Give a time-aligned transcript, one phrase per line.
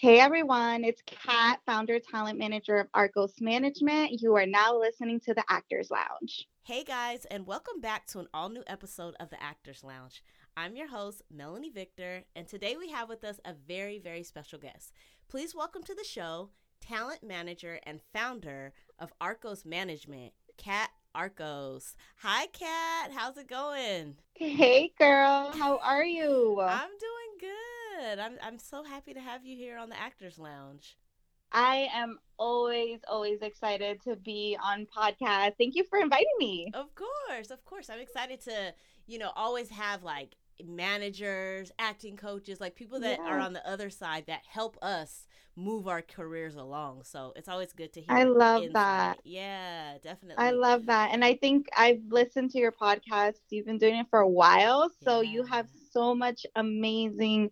[0.00, 4.12] Hey everyone, it's Katt, founder, talent manager of Arcos Management.
[4.22, 6.46] You are now listening to the Actors Lounge.
[6.62, 10.22] Hey guys, and welcome back to an all new episode of the Actors Lounge.
[10.56, 14.60] I'm your host, Melanie Victor, and today we have with us a very, very special
[14.60, 14.92] guest.
[15.28, 21.96] Please welcome to the show talent manager and founder of Arcos Management, Katt Arcos.
[22.18, 23.10] Hi, Katt.
[23.12, 24.14] How's it going?
[24.34, 25.50] Hey, girl.
[25.52, 26.60] How are you?
[26.60, 27.17] I'm doing
[27.98, 28.18] good.
[28.18, 30.96] I'm, I'm so happy to have you here on the Actors Lounge.
[31.50, 35.52] I am always, always excited to be on podcast.
[35.58, 36.70] Thank you for inviting me.
[36.74, 37.88] Of course, of course.
[37.88, 38.74] I'm excited to,
[39.06, 43.30] you know, always have like managers, acting coaches, like people that yeah.
[43.30, 45.26] are on the other side that help us
[45.56, 47.02] move our careers along.
[47.04, 48.14] So it's always good to hear.
[48.14, 48.74] I love insight.
[48.74, 49.18] that.
[49.24, 50.44] Yeah, definitely.
[50.44, 51.10] I love that.
[51.12, 53.38] And I think I've listened to your podcast.
[53.48, 54.90] You've been doing it for a while.
[55.02, 55.30] So yeah.
[55.30, 57.50] you have so much amazing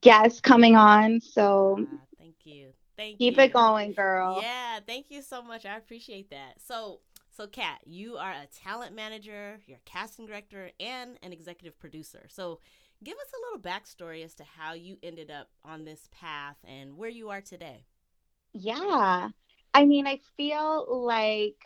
[0.00, 1.20] guests coming on.
[1.20, 2.72] So yeah, thank you.
[2.96, 3.16] Thank you.
[3.18, 3.42] Keep you.
[3.44, 4.40] it going, girl.
[4.40, 5.66] Yeah, thank you so much.
[5.66, 6.54] I appreciate that.
[6.66, 7.00] So
[7.36, 12.24] so, Katt, you are a talent manager, you're a casting director, and an executive producer.
[12.30, 12.60] So,
[13.04, 16.96] give us a little backstory as to how you ended up on this path and
[16.96, 17.84] where you are today.
[18.54, 19.28] Yeah.
[19.74, 21.62] I mean, I feel like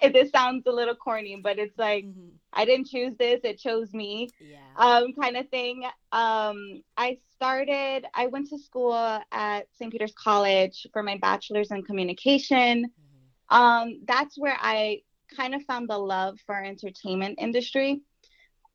[0.12, 2.28] this sounds a little corny, but it's like mm-hmm.
[2.52, 4.28] I didn't choose this, it chose me.
[4.40, 4.58] Yeah.
[4.76, 5.84] Um kind of thing.
[6.12, 9.90] Um I started I went to school at St.
[9.90, 12.84] Peter's College for my bachelor's in communication.
[12.84, 13.02] Mm-hmm
[13.52, 15.02] um, that's where I
[15.36, 18.00] kind of found the love for entertainment industry.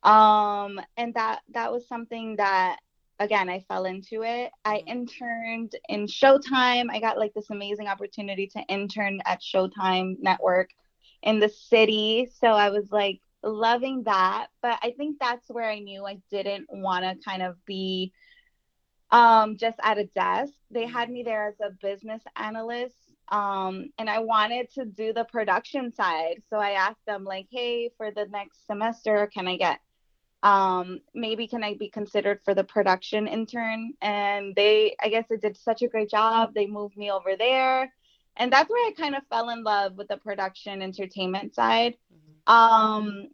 [0.04, 2.78] Um, and that that was something that
[3.18, 4.52] again I fell into it.
[4.64, 4.88] I mm-hmm.
[4.88, 6.86] interned in Showtime.
[6.90, 10.70] I got like this amazing opportunity to intern at Showtime Network
[11.22, 12.30] in the city.
[12.40, 14.48] So I was like loving that.
[14.62, 18.12] But I think that's where I knew I didn't want to kind of be
[19.10, 20.52] um, just at a desk.
[20.70, 22.96] They had me there as a business analyst
[23.30, 26.42] um, and I wanted to do the production side.
[26.50, 29.80] So I asked them, like, hey, for the next semester, can I get
[30.40, 33.94] um, maybe can I be considered for the production intern?
[34.00, 36.54] And they, I guess, they did such a great job.
[36.54, 37.92] They moved me over there.
[38.38, 41.96] And that's where I kind of fell in love with the production entertainment side.
[42.12, 42.52] Mm-hmm.
[42.52, 43.28] Um,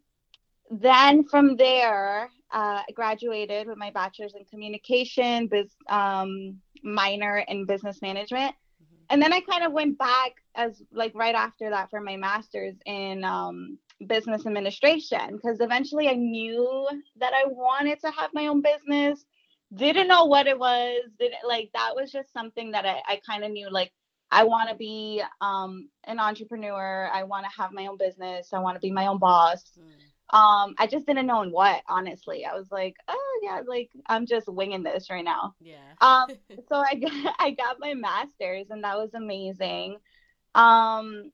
[0.71, 7.65] then from there, uh, I graduated with my bachelor's in communication, biz, um, minor in
[7.65, 8.55] business management
[9.09, 12.75] and then I kind of went back as like right after that for my master's
[12.85, 13.77] in um,
[14.07, 16.87] business administration because eventually I knew
[17.19, 19.23] that I wanted to have my own business.
[19.73, 21.03] Didn't know what it was.
[21.19, 23.91] Didn't like that was just something that I, I kind of knew like
[24.31, 27.09] I want to be um, an entrepreneur.
[27.13, 28.49] I want to have my own business.
[28.53, 29.71] I want to be my own boss.
[29.79, 30.37] Mm.
[30.37, 32.45] Um, I just didn't know in what, honestly.
[32.45, 35.53] I was like, oh yeah, like I'm just winging this right now.
[35.61, 35.93] Yeah.
[36.01, 36.27] um,
[36.69, 39.97] so I got, I got my master's and that was amazing.
[40.55, 41.31] Um,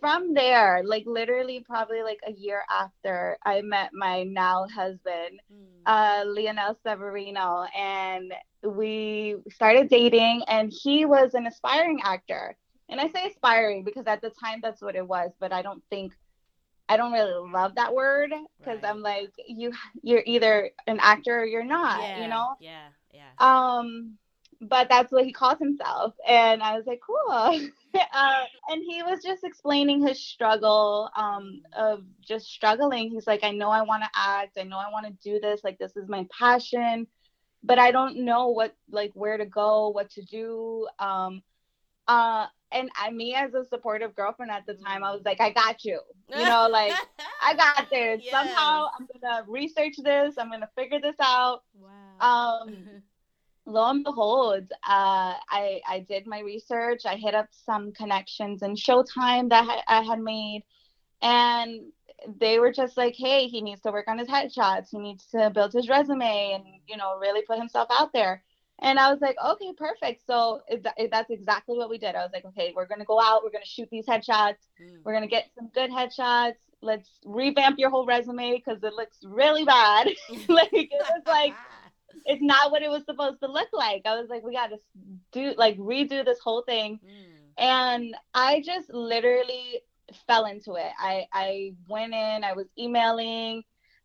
[0.00, 5.82] from there, like literally probably like a year after I met my now husband, mm.
[5.86, 12.56] uh, Lionel Severino, and we started dating and he was an aspiring actor.
[12.88, 15.82] And I say aspiring because at the time that's what it was, but I don't
[15.90, 16.12] think
[16.88, 18.90] I don't really love that word because right.
[18.90, 19.72] I'm like you
[20.02, 22.56] you're either an actor or you're not, yeah, you know?
[22.60, 23.30] Yeah, yeah.
[23.38, 24.18] Um
[24.60, 27.30] but that's what he calls himself and I was like, cool.
[28.12, 33.10] uh, and he was just explaining his struggle um of just struggling.
[33.10, 35.62] He's like, I know I want to act, I know I want to do this,
[35.64, 37.06] like this is my passion,
[37.62, 40.86] but I don't know what like where to go, what to do.
[40.98, 41.42] Um
[42.06, 45.50] uh and I, me as a supportive girlfriend at the time, I was like, I
[45.50, 46.00] got you.
[46.28, 46.92] You know, like
[47.42, 48.20] I got this.
[48.22, 48.30] Yes.
[48.30, 50.34] Somehow I'm gonna research this.
[50.38, 51.62] I'm gonna figure this out.
[51.74, 52.60] Wow.
[52.60, 52.76] Um,
[53.66, 57.02] lo and behold, uh, I I did my research.
[57.06, 60.62] I hit up some connections in Showtime that I, I had made,
[61.22, 61.92] and
[62.38, 64.88] they were just like, hey, he needs to work on his headshots.
[64.90, 68.42] He needs to build his resume and you know really put himself out there.
[68.82, 70.26] And I was like, okay, perfect.
[70.26, 70.62] So
[71.10, 72.14] that's exactly what we did.
[72.14, 73.42] I was like, okay, we're going to go out.
[73.44, 74.56] We're going to shoot these headshots.
[74.82, 75.00] Mm.
[75.04, 76.54] We're going to get some good headshots.
[76.80, 80.06] Let's revamp your whole resume because it looks really bad.
[80.48, 81.54] like, it was like,
[82.24, 84.02] it's not what it was supposed to look like.
[84.04, 84.78] I was like, we got to
[85.32, 87.00] do, like, redo this whole thing.
[87.04, 87.36] Mm.
[87.58, 89.80] And I just literally
[90.26, 90.92] fell into it.
[90.98, 93.62] I, I went in, I was emailing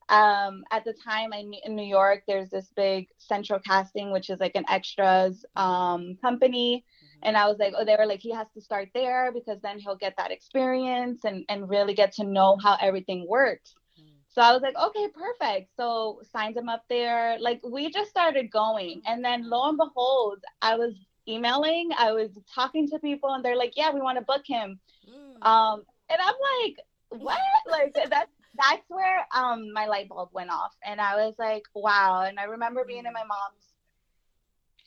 [0.09, 4.39] um, at the time I in New York, there's this big central casting, which is
[4.39, 6.85] like an extras um, company.
[6.85, 7.27] Mm-hmm.
[7.27, 9.79] And I was like, oh, they were like, he has to start there because then
[9.79, 13.73] he'll get that experience and, and really get to know how everything works.
[14.35, 15.71] So I was like, okay, perfect.
[15.77, 17.37] So signed him up there.
[17.39, 19.01] Like we just started going.
[19.07, 20.93] And then lo and behold, I was
[21.25, 24.77] emailing, I was talking to people and they're like, yeah, we want to book him.
[25.09, 25.47] Mm.
[25.47, 27.39] Um, and I'm like, what?
[27.71, 30.75] like that's that's where um my light bulb went off.
[30.83, 32.25] And I was like, wow.
[32.27, 33.73] And I remember being in my mom's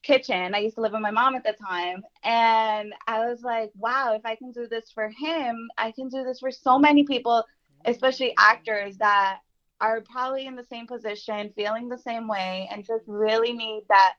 [0.02, 0.54] kitchen.
[0.54, 2.02] I used to live with my mom at the time.
[2.22, 6.22] And I was like, wow, if I can do this for him, I can do
[6.22, 7.44] this for so many people
[7.84, 9.38] especially actors that
[9.80, 14.14] are probably in the same position, feeling the same way, and just really need that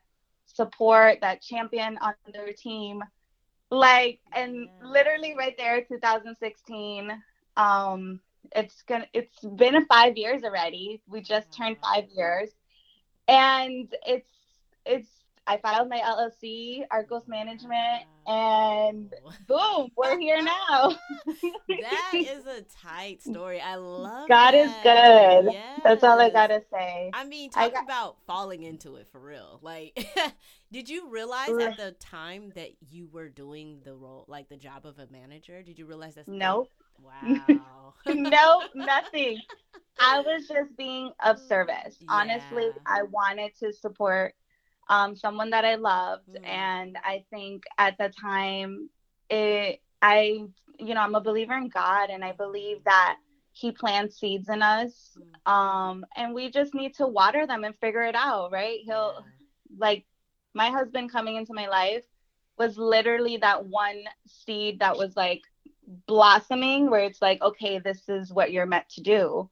[0.46, 3.02] support, that champion on their team.
[3.70, 7.10] Like, and literally right there, 2016.
[7.56, 8.20] Um,
[8.56, 9.06] it's gonna.
[9.12, 11.02] It's been five years already.
[11.06, 12.50] We just turned five years,
[13.28, 14.30] and it's
[14.86, 15.08] it's
[15.46, 19.12] I filed my LLC, Arcos Management, and
[19.48, 20.96] boom, we're here now.
[21.26, 23.60] that is a tight story.
[23.60, 24.54] I love God that.
[24.54, 25.52] is good.
[25.52, 25.80] Yes.
[25.82, 27.10] That's all I gotta say.
[27.12, 29.58] I mean, talk I got- about falling into it for real.
[29.62, 30.06] Like,
[30.72, 34.86] did you realize at the time that you were doing the role, like the job
[34.86, 35.62] of a manager?
[35.62, 36.68] Did you realize that's nope.
[37.02, 37.94] Wow.
[38.06, 39.38] no, nothing.
[39.98, 41.96] I was just being of service.
[42.00, 42.06] Yeah.
[42.10, 44.34] Honestly, I wanted to support
[44.90, 46.28] um, someone that I loved.
[46.34, 46.46] Mm.
[46.46, 48.90] And I think at the time,
[49.30, 50.44] it, I,
[50.78, 53.16] you know, I'm a believer in God and I believe that
[53.52, 55.16] He plants seeds in us.
[55.46, 55.50] Mm.
[55.50, 58.80] Um, and we just need to water them and figure it out, right?
[58.84, 59.76] He'll, yeah.
[59.78, 60.04] like,
[60.52, 62.04] my husband coming into my life
[62.58, 65.42] was literally that one seed that was like
[66.06, 69.48] blossoming where it's like, okay, this is what you're meant to do.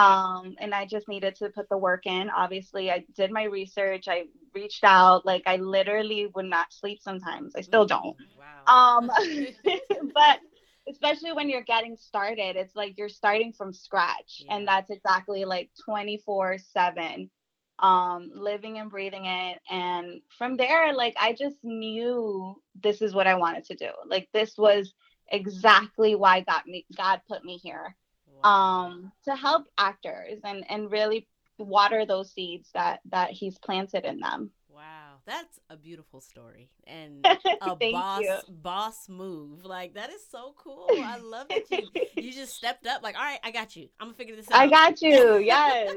[0.00, 2.30] Um, and I just needed to put the work in.
[2.30, 4.08] Obviously, I did my research.
[4.08, 4.24] I
[4.54, 5.26] reached out.
[5.26, 7.54] Like I literally would not sleep sometimes.
[7.54, 8.16] I still don't.
[8.66, 8.98] Wow.
[8.98, 9.10] Um,
[10.14, 10.40] but
[10.88, 14.56] especially when you're getting started, it's like you're starting from scratch, yeah.
[14.56, 17.30] and that's exactly like 24 seven.
[17.78, 19.58] Um, living and breathing it.
[19.70, 23.88] And from there, like I just knew this is what I wanted to do.
[24.06, 24.92] Like this was
[25.32, 27.96] exactly why God me God put me here
[28.44, 31.26] um, to help actors and and really
[31.58, 34.50] water those seeds that that he's planted in them.
[34.68, 37.26] Wow, that's a beautiful story and
[37.60, 38.38] a boss you.
[38.48, 39.64] boss move.
[39.64, 40.86] Like that is so cool.
[40.90, 43.02] I love that you you just stepped up.
[43.02, 43.88] Like, all right, I got you.
[44.00, 44.58] I'm gonna figure this out.
[44.58, 45.38] I got you.
[45.50, 45.94] Yes.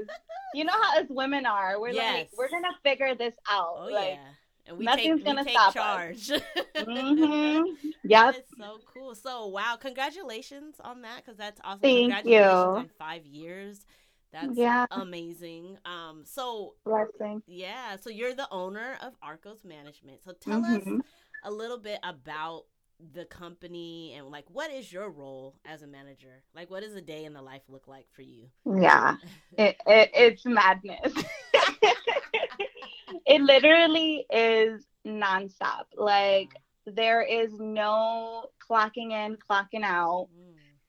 [0.53, 1.79] you know how us women are.
[1.79, 2.13] We're yes.
[2.15, 3.75] like, we're gonna figure this out.
[3.77, 4.29] Oh like, yeah.
[4.65, 6.31] And we Nothing's take, gonna we take stop charge.
[6.75, 7.87] mm-hmm.
[8.05, 9.15] Yeah, that's so cool.
[9.15, 11.79] So wow, congratulations on that because that's awesome.
[11.81, 12.79] Thank congratulations you.
[12.79, 13.85] on five years.
[14.33, 14.87] That's yeah.
[14.91, 15.77] amazing.
[15.85, 17.43] Um, so blessing.
[17.45, 20.23] Yeah, so you're the owner of Arcos Management.
[20.25, 20.97] So tell mm-hmm.
[20.97, 21.01] us
[21.43, 22.63] a little bit about
[23.13, 26.43] the company and like what is your role as a manager?
[26.55, 28.47] Like what does a day in the life look like for you?
[28.65, 29.17] Yeah,
[29.57, 31.13] it, it it's madness.
[33.25, 35.85] it literally is nonstop.
[35.95, 36.49] Like
[36.85, 40.29] there is no clocking in, clocking out.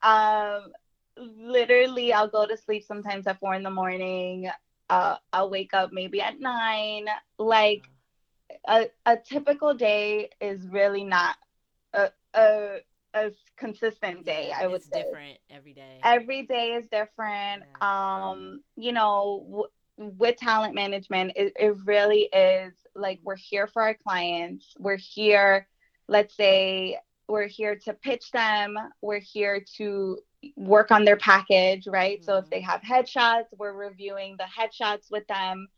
[0.03, 0.73] Um,
[1.17, 4.51] literally, I'll go to sleep sometimes at four in the morning.
[4.91, 7.07] Uh, I'll wake up maybe at nine.
[7.39, 7.89] Like
[8.67, 11.37] a, a typical day is really not
[11.93, 12.79] a, a,
[13.15, 14.53] a consistent day.
[14.55, 16.01] I would it's say different every day.
[16.03, 17.65] Every day is different.
[17.81, 18.31] Yeah.
[18.31, 23.95] Um, you know, with talent management, it, it really is like we're here for our
[23.95, 24.75] clients.
[24.79, 25.67] We're here,
[26.09, 28.77] let's say, we're here to pitch them.
[29.01, 30.19] We're here to
[30.57, 32.19] work on their package, right?
[32.19, 32.25] Mm-hmm.
[32.25, 32.71] So if they mm-hmm.
[32.71, 35.69] have headshots, we're reviewing the headshots with them.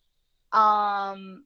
[0.52, 1.44] Um,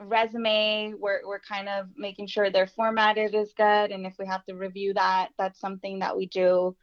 [0.00, 4.44] resume, we're we're kind of making sure their formatted is good, and if we have
[4.46, 6.76] to review that, that's something that we do.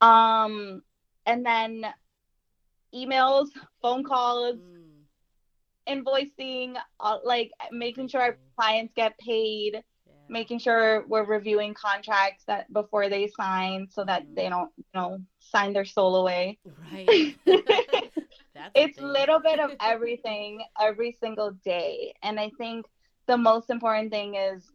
[0.00, 0.82] Um,
[1.26, 1.84] and then
[2.94, 3.48] emails,
[3.82, 4.82] phone calls, mm.
[5.88, 10.12] invoicing, uh, like making sure our clients get paid, yeah.
[10.28, 14.34] making sure we're reviewing contracts that before they sign so that mm.
[14.34, 16.58] they don't, you know, sign their soul away.
[16.92, 17.36] Right.
[18.74, 22.14] it's a little bit of everything every single day.
[22.22, 22.86] And I think
[23.26, 24.70] the most important thing is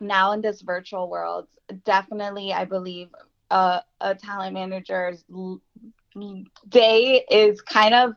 [0.00, 1.46] now in this virtual world,
[1.84, 3.08] definitely I believe
[3.50, 5.24] uh, a talent manager's
[6.68, 8.14] day is kind of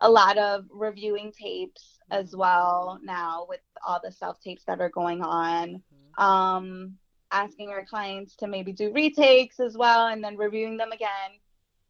[0.00, 2.40] a lot of reviewing tapes as mm-hmm.
[2.40, 5.68] well now with all the self tapes that are going on.
[5.68, 6.22] Mm-hmm.
[6.22, 6.94] Um,
[7.30, 11.08] asking our clients to maybe do retakes as well and then reviewing them again.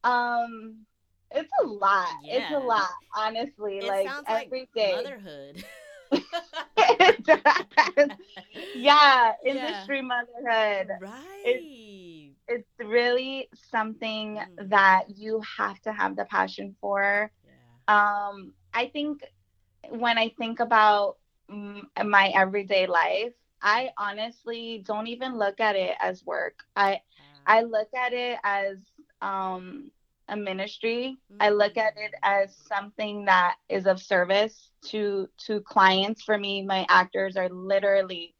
[0.02, 0.86] Um,
[1.30, 2.08] it's a lot.
[2.22, 2.36] Yeah.
[2.36, 3.78] It's a lot, honestly.
[3.78, 4.94] It like every like day.
[4.96, 5.64] Motherhood.
[8.74, 10.02] yeah, industry yeah.
[10.02, 10.88] motherhood.
[11.00, 11.42] Right.
[11.44, 11.64] It's,
[12.48, 14.70] it's really something Mm.
[14.70, 17.30] that you have to have the passion for.
[17.44, 17.52] Yeah.
[17.88, 19.22] Um, I think
[19.88, 21.16] when I think about
[21.50, 23.32] mm, my everyday life,
[23.62, 26.64] I honestly don't even look at it as work.
[26.76, 27.00] I
[27.46, 28.78] I look at it as
[29.20, 29.90] um,
[30.28, 31.18] a ministry.
[31.40, 36.22] I look at it as something that is of service to to clients.
[36.22, 38.34] For me, my actors are literally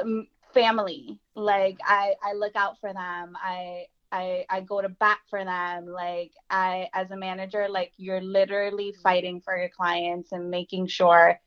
[0.00, 1.20] um, family.
[1.36, 3.36] Like I I look out for them.
[3.42, 5.86] I I I go to bat for them.
[5.86, 11.40] Like I as a manager, like you're literally fighting for your clients and making sure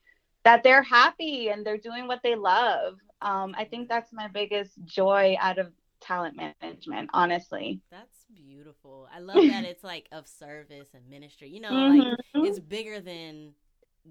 [0.46, 2.98] that they're happy and they're doing what they love.
[3.22, 7.82] Um, I think that's my biggest joy out of talent management, honestly.
[7.90, 9.08] That's beautiful.
[9.14, 11.50] I love that it's like of service and ministry.
[11.50, 12.44] You know, like Mhm.
[12.44, 13.54] it's bigger than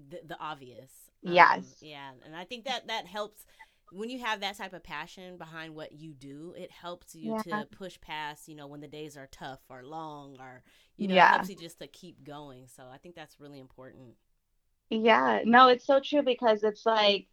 [0.09, 0.91] the, the obvious.
[1.25, 1.77] Um, Yes.
[1.81, 3.45] Yeah, and I think that that helps
[3.91, 6.53] when you have that type of passion behind what you do.
[6.57, 7.43] It helps you Yeah.
[7.43, 10.63] to push past, you know, when the days are tough or long, or
[10.97, 11.29] you know, Yeah.
[11.29, 12.67] helps you just to keep going.
[12.67, 14.15] So I think that's really important.
[14.89, 17.27] Yeah, no, it's so true because it's like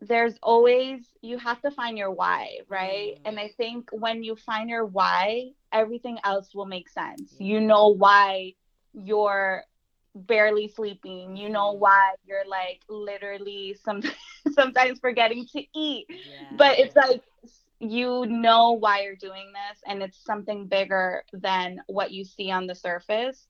[0.00, 3.14] there's always you have to find your why, right?
[3.16, 3.20] Mm.
[3.24, 7.34] And I think when you find your why, everything else will make sense.
[7.38, 7.46] Yeah.
[7.46, 8.54] You know why
[8.92, 9.64] you're
[10.16, 11.36] barely sleeping.
[11.36, 14.02] You know why you're like literally some
[14.54, 16.06] sometimes forgetting to eat.
[16.08, 16.46] Yeah.
[16.50, 17.22] But it's like
[17.80, 22.66] you know why you're doing this and it's something bigger than what you see on
[22.66, 23.46] the surface.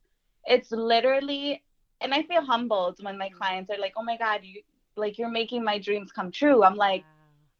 [0.46, 1.62] It's literally
[2.00, 3.38] and I feel humbled when my Mhm.
[3.38, 4.62] clients are like, "Oh my god, you
[4.96, 7.06] like you're making my dreams come true." I'm like.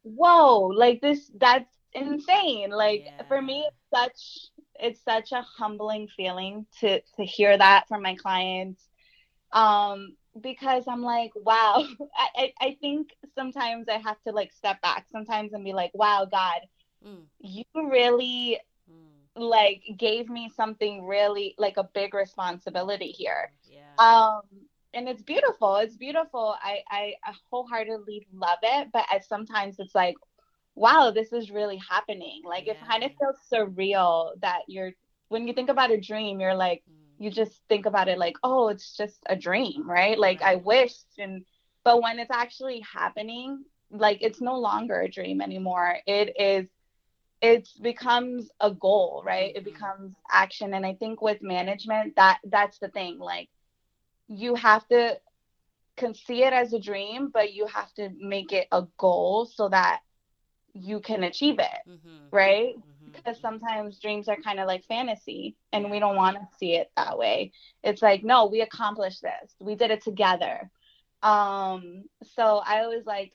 [0.05, 6.67] "Whoa, like this that's insane." Like for me it's such it's such a humbling feeling
[6.81, 8.86] to to hear that from my clients.
[9.57, 11.85] Um because I'm like, wow,
[12.17, 15.93] I, I, I think sometimes I have to like step back sometimes and be like,
[15.95, 16.61] wow, God,
[17.05, 18.59] Mm, you really
[18.91, 23.53] mm, like gave me something really like a big responsibility here.
[23.65, 23.99] yeah.
[23.99, 24.43] Um,
[24.95, 25.77] and it's beautiful.
[25.77, 26.57] It's beautiful.
[26.63, 30.17] I, I, I wholeheartedly love it, but at sometimes it's like,
[30.75, 32.43] wow, this is really happening.
[32.45, 33.21] Like it kind of Yeah.
[33.21, 34.93] feels surreal that you're
[35.29, 38.37] when you think about a dream, you're like Mm, you just think about it like,
[38.43, 40.19] oh, it's just a dream, right?
[40.19, 41.45] Like I wished and
[41.85, 45.99] but when it's actually happening, like it's no longer a dream anymore.
[46.07, 46.69] It is
[47.41, 49.53] it becomes a goal, right?
[49.55, 49.65] It Mhm.
[49.65, 50.75] becomes action.
[50.75, 53.19] And I think with management, that that's the thing.
[53.19, 53.49] Like
[54.29, 55.19] you have to
[55.97, 59.69] can see it as a dream, but you have to make it a goal so
[59.69, 60.01] that
[60.73, 62.29] you can achieve it, mm-hmm.
[62.33, 62.75] right?
[62.75, 66.75] mhm, because sometimes dreams are kind of like fantasy and we don't want to see
[66.75, 67.53] it that way.
[67.83, 69.55] It's like no we accomplished this.
[69.61, 70.71] We did it together.
[71.23, 72.05] Um
[72.35, 73.33] so i always like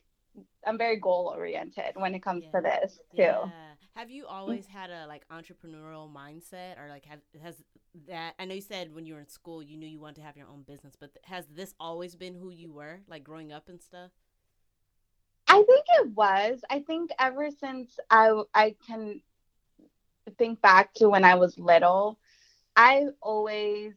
[0.66, 3.22] i'm very goal oriented when it comes to this too.
[3.22, 3.48] Yeah.
[3.94, 7.62] Have you always had a like entrepreneurial mindset or like have has
[8.08, 10.22] that I know you said when you were in school you knew you wanted to
[10.22, 13.68] have your own business, but has this always been who you were, like growing up
[13.68, 14.10] and stuff?
[15.48, 16.60] i think it was.
[16.70, 19.20] I think ever since i i can
[20.38, 22.18] think back to when i was little
[22.76, 23.94] i always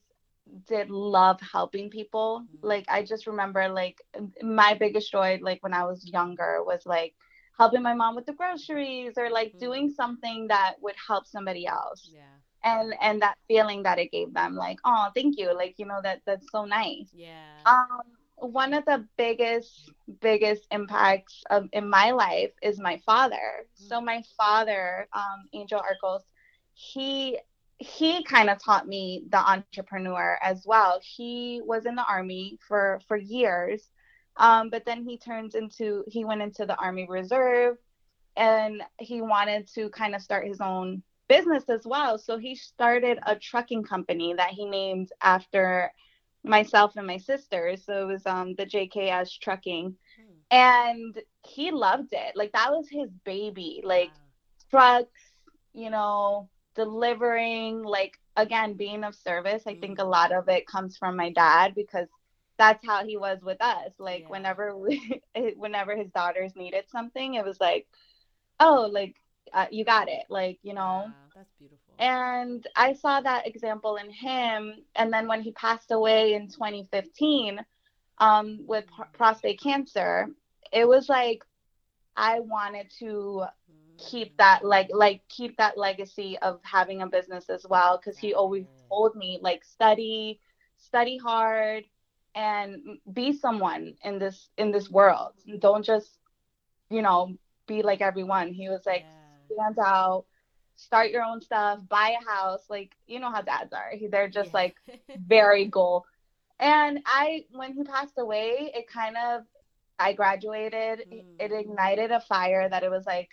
[0.67, 2.59] did love helping people Mhm.
[2.61, 4.01] like i just remember like
[4.41, 7.13] my biggest joy like when i was younger was like
[7.57, 9.59] helping my mom with the groceries or like Mhm.
[9.59, 12.41] doing something that would help somebody else Yeah.
[12.63, 15.99] and and that feeling that it gave them like oh thank you like you know
[16.03, 17.65] that that's so nice Yeah.
[17.65, 23.65] um one of the biggest biggest impacts of in my life is my father.
[23.75, 26.23] So my father um angel arcos
[26.73, 27.39] he
[27.77, 30.99] he kind of taught me the entrepreneur as well.
[31.03, 33.89] He was in the army for for years
[34.37, 37.77] um but then he turned into he went into the army reserve
[38.35, 42.17] and he wanted to kind of start his own business as well.
[42.17, 45.91] So he started a trucking company that he named after
[46.47, 47.85] myself and my sisters.
[47.85, 49.95] So it was um the JKS trucking.
[50.15, 50.41] Hmm.
[50.51, 52.35] And he loved it.
[52.35, 53.81] Like that was his baby.
[53.83, 54.29] Like Wow.
[54.69, 55.33] trucks,
[55.73, 59.63] you know, delivering, like again, being of service.
[59.67, 62.07] I think a lot of it comes from my dad because
[62.57, 63.91] that's how he was with us.
[63.99, 64.29] Like Yeah.
[64.29, 65.21] whenever we
[65.57, 67.87] whenever his daughters needed something, it was like,
[68.59, 69.15] oh, like
[69.53, 70.25] uh, you got it.
[70.29, 71.13] Like, you know.
[71.13, 71.95] Wow, that's beautiful.
[71.99, 74.83] And I saw that example in him.
[74.95, 77.59] And then when he passed away in 2015
[78.19, 80.27] um, with pr- prostate cancer,
[80.71, 81.43] it was like
[82.15, 83.45] I wanted to
[83.97, 84.37] keep Mm.
[84.37, 88.67] that like like keep that legacy of having a business as well because he always
[88.89, 90.39] told me like study
[90.77, 91.83] study hard
[92.35, 96.19] and be someone in this in this world don't just
[96.89, 97.35] you know
[97.67, 99.14] be like everyone he was like Yeah.
[99.51, 100.25] Stand out
[100.75, 102.63] start your own stuff, buy a house.
[102.69, 103.91] Like, you know how dads are.
[104.09, 104.53] They're just yeah.
[104.57, 104.75] like
[105.27, 106.05] very goal.
[106.59, 109.43] And I, when he passed away, it kind of,
[109.99, 111.05] I graduated.
[111.11, 111.23] Mm.
[111.39, 113.29] It ignited a fire that it was like,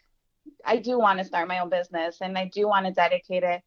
[0.64, 3.62] I do want to start my own business and I do want to dedicate it,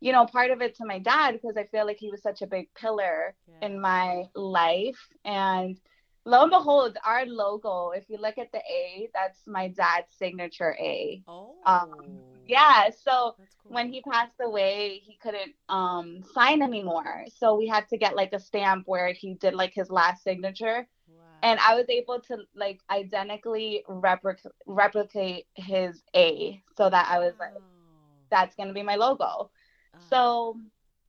[0.00, 2.42] you know, part of it to my dad because I feel like he was such
[2.42, 3.66] a big pillar yeah.
[3.66, 5.08] in my life.
[5.24, 5.76] And
[6.24, 10.76] lo and behold, our logo, if you look at the A, that's my dad's signature
[10.78, 11.22] A.
[11.26, 11.54] Oh.
[11.64, 12.90] Um, yeah.
[12.90, 13.46] So cool.
[13.64, 17.24] when he passed away, he couldn't um, sign anymore.
[17.38, 20.86] So we had to get like a stamp where he did like his last signature.
[21.08, 21.24] Wow.
[21.42, 27.34] And I was able to like identically replic- replicate his A so that I was
[27.38, 27.54] like,
[28.30, 29.24] that's going to be my logo.
[29.24, 29.50] Oh.
[30.08, 30.56] So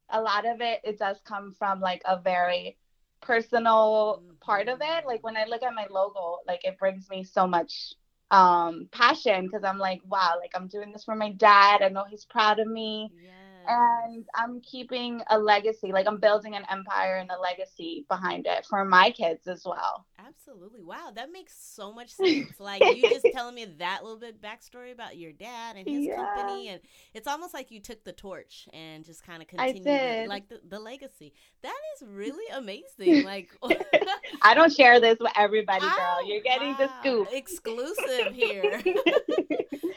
[0.10, 2.78] a lot of it, it does come from like a very
[3.22, 5.06] personal part of it.
[5.06, 7.94] Like when I look at my logo, like it brings me so much
[8.32, 11.82] um passion because I'm like, wow, like I'm doing this for my dad.
[11.82, 13.12] I know he's proud of me.
[13.12, 15.92] Yeah and I'm keeping a legacy.
[15.92, 20.06] Like I'm building an empire and a legacy behind it for my kids as well.
[20.28, 20.84] Absolutely.
[20.84, 22.60] Wow, that makes so much sense.
[22.60, 26.16] Like you just telling me that little bit backstory about your dad and his yeah.
[26.16, 26.82] company, and
[27.14, 30.80] it's almost like you took the torch and just kind of continued like the, the
[30.80, 31.34] legacy.
[31.64, 33.26] That is really amazing.
[33.26, 33.50] Like
[34.42, 36.18] I don't share this with everybody, girl.
[36.20, 36.78] Oh, You're getting wow.
[36.78, 37.28] the scoop.
[37.32, 38.82] Exclusive here.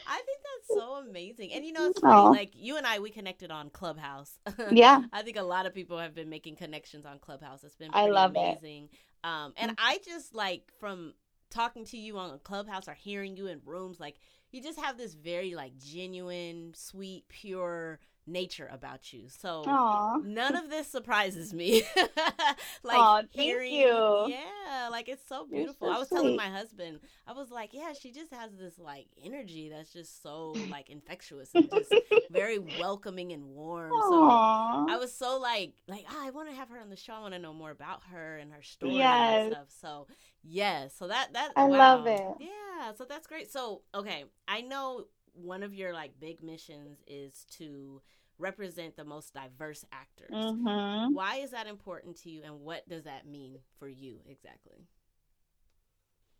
[0.07, 0.39] I think
[0.75, 1.53] so amazing.
[1.53, 4.37] And you know, it's funny, like you and I, we connected on Clubhouse.
[4.71, 5.03] Yeah.
[5.13, 7.63] I think a lot of people have been making connections on Clubhouse.
[7.63, 8.89] It's been I love amazing.
[8.91, 9.27] It.
[9.27, 9.75] Um, and mm.
[9.77, 11.13] I just like from
[11.49, 14.15] talking to you on Clubhouse or hearing you in rooms, like
[14.51, 19.25] you just have this very like genuine, sweet, pure nature about you.
[19.27, 20.23] So Aww.
[20.23, 21.83] none of this surprises me.
[22.83, 24.25] like Aww, hearing, you.
[24.27, 25.87] yeah, like it's so beautiful.
[25.87, 26.17] So I was sweet.
[26.17, 30.21] telling my husband, I was like, yeah, she just has this like energy that's just
[30.21, 31.93] so like infectious and just
[32.31, 33.91] very welcoming and warm.
[33.91, 34.87] Aww.
[34.87, 37.13] So I was so like, like oh, I want to have her on the show.
[37.13, 39.43] I want to know more about her and her story yes.
[39.43, 39.67] and stuff.
[39.81, 40.07] So
[40.43, 41.77] yeah, so that that I wow.
[41.77, 42.21] love it.
[42.39, 43.51] Yeah, so that's great.
[43.51, 45.05] So okay, I know
[45.35, 48.01] one of your like big missions is to
[48.37, 50.31] represent the most diverse actors.
[50.33, 51.13] Mm-hmm.
[51.13, 54.87] Why is that important to you, and what does that mean for you exactly?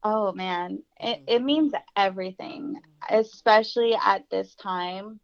[0.03, 1.23] Oh man, it, mm-hmm.
[1.27, 3.15] it means everything, mm-hmm.
[3.19, 5.19] especially at this time.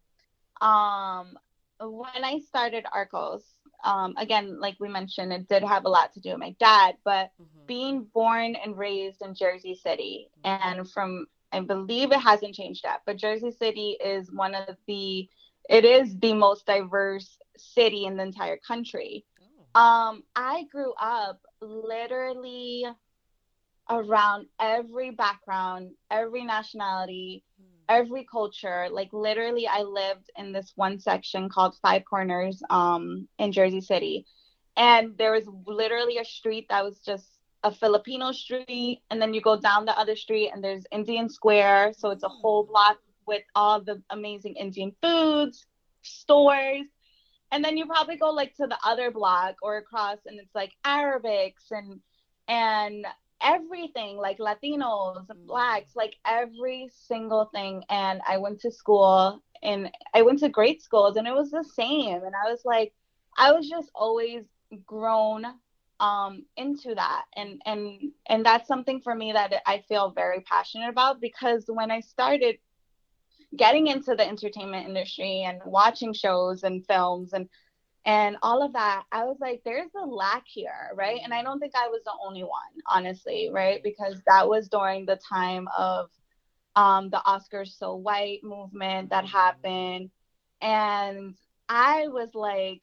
[0.60, 1.38] Um,
[1.80, 3.42] when I started Arcos,
[3.84, 6.96] um, again, like we mentioned, it did have a lot to do with my dad,
[7.04, 7.66] but mm-hmm.
[7.66, 10.78] being born and raised in Jersey City, mm-hmm.
[10.78, 15.28] and from I believe it hasn't changed yet, but Jersey City is one of the
[15.68, 19.24] it is the most diverse city in the entire country.
[19.74, 19.80] Oh.
[19.80, 22.84] Um, I grew up literally
[23.88, 27.66] around every background, every nationality, mm.
[27.88, 28.88] every culture.
[28.90, 34.26] Like literally, I lived in this one section called Five Corners um, in Jersey City,
[34.76, 37.28] and there was literally a street that was just
[37.62, 41.94] a Filipino street, and then you go down the other street, and there's Indian Square,
[41.96, 42.72] so it's a whole hmm.
[42.72, 45.66] block with all the amazing Indian foods,
[46.02, 46.86] stores.
[47.50, 50.72] And then you probably go like to the other block or across and it's like
[50.86, 52.00] Arabics and
[52.48, 53.06] and
[53.42, 55.46] everything like Latinos, mm.
[55.46, 57.82] blacks, like every single thing.
[57.90, 61.64] And I went to school and I went to great schools and it was the
[61.74, 62.22] same.
[62.24, 62.92] And I was like,
[63.36, 64.44] I was just always
[64.86, 65.44] grown
[66.02, 67.24] um, into that.
[67.36, 71.90] And and and that's something for me that I feel very passionate about because when
[71.90, 72.58] I started
[73.56, 77.48] getting into the entertainment industry and watching shows and films and
[78.04, 81.20] and all of that i was like there's a lack here right?
[81.22, 83.82] And i don't think i was the only one honestly right?
[83.84, 86.10] Because that was during the time of
[86.74, 90.10] um, the oscars so white movement that happened.
[90.62, 91.34] And
[91.68, 92.80] i was like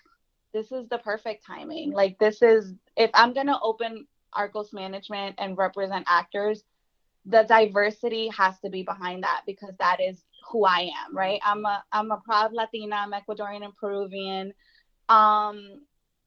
[0.53, 5.35] this is the perfect timing like this is if i'm going to open arcos management
[5.37, 6.63] and represent actors
[7.25, 11.39] the diversity has to be behind that because that is who I am, right?
[11.43, 14.53] I'm a I'm a proud Latina, I'm Ecuadorian and Peruvian.
[15.07, 15.81] Um,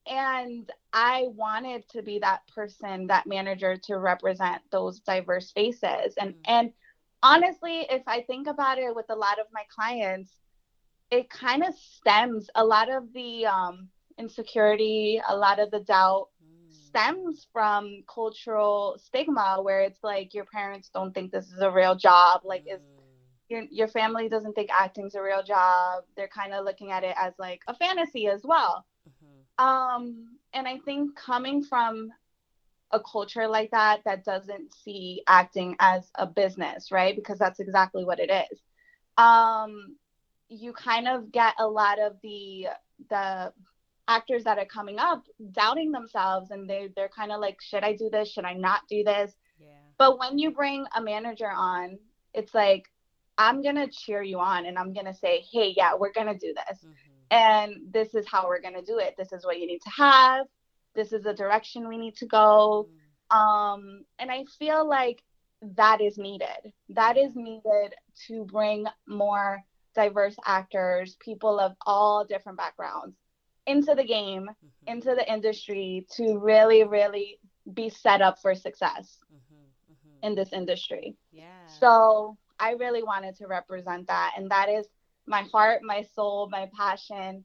[0.07, 6.15] and I wanted to be that person, that manager to represent those diverse faces.
[6.19, 6.41] And mm-hmm.
[6.47, 6.73] and
[7.23, 10.33] honestly, if I think about it with a lot of my clients,
[11.11, 16.29] it kind of stems a lot of the um, insecurity, a lot of the doubt
[16.43, 16.87] mm.
[16.87, 21.95] stems from cultural stigma where it's like your parents don't think this is a real
[21.95, 22.75] job like mm.
[22.75, 22.83] is
[23.53, 26.05] your your family doesn't think acting's a real job.
[26.17, 28.85] They're kind of looking at it as like a fantasy as well.
[29.09, 29.65] Mm-hmm.
[29.65, 32.11] Um, and I think coming from
[32.91, 37.15] a culture like that that doesn't see acting as a business, right?
[37.15, 38.61] Because that's exactly what it is.
[39.17, 39.97] Um,
[40.49, 42.69] you kind of get a lot of the
[43.11, 43.53] the
[44.09, 47.95] actors that are coming up doubting themselves and they they're kind of like should I
[47.95, 48.31] do this?
[48.31, 49.33] Should I not do this?
[49.59, 49.69] Yeah.
[49.97, 51.99] but when you bring a manager on
[52.35, 52.91] it's like
[53.39, 56.27] I'm going to cheer you on and I'm going to say hey yeah we're going
[56.27, 56.79] to do this.
[56.79, 56.93] Mm-hmm.
[57.31, 59.15] and this is how we're going to do it.
[59.17, 60.47] This is what you need to have.
[60.95, 62.89] This is the direction we need to go.
[63.33, 63.39] Mm-hmm.
[63.39, 65.23] um and I feel like
[65.77, 66.73] that is needed.
[66.89, 67.95] That is needed
[68.27, 69.63] to bring more
[69.95, 73.15] diverse actors people of all different backgrounds
[73.67, 74.93] into the game, mm-hmm.
[74.93, 77.39] into the industry to really, really
[77.73, 79.93] be set up for success mm-hmm.
[79.93, 80.27] Mm-hmm.
[80.27, 81.17] in this industry.
[81.33, 81.45] Yeah.
[81.81, 84.35] So I really wanted to represent that.
[84.37, 84.87] And that is
[85.27, 87.45] my heart, my soul, my passion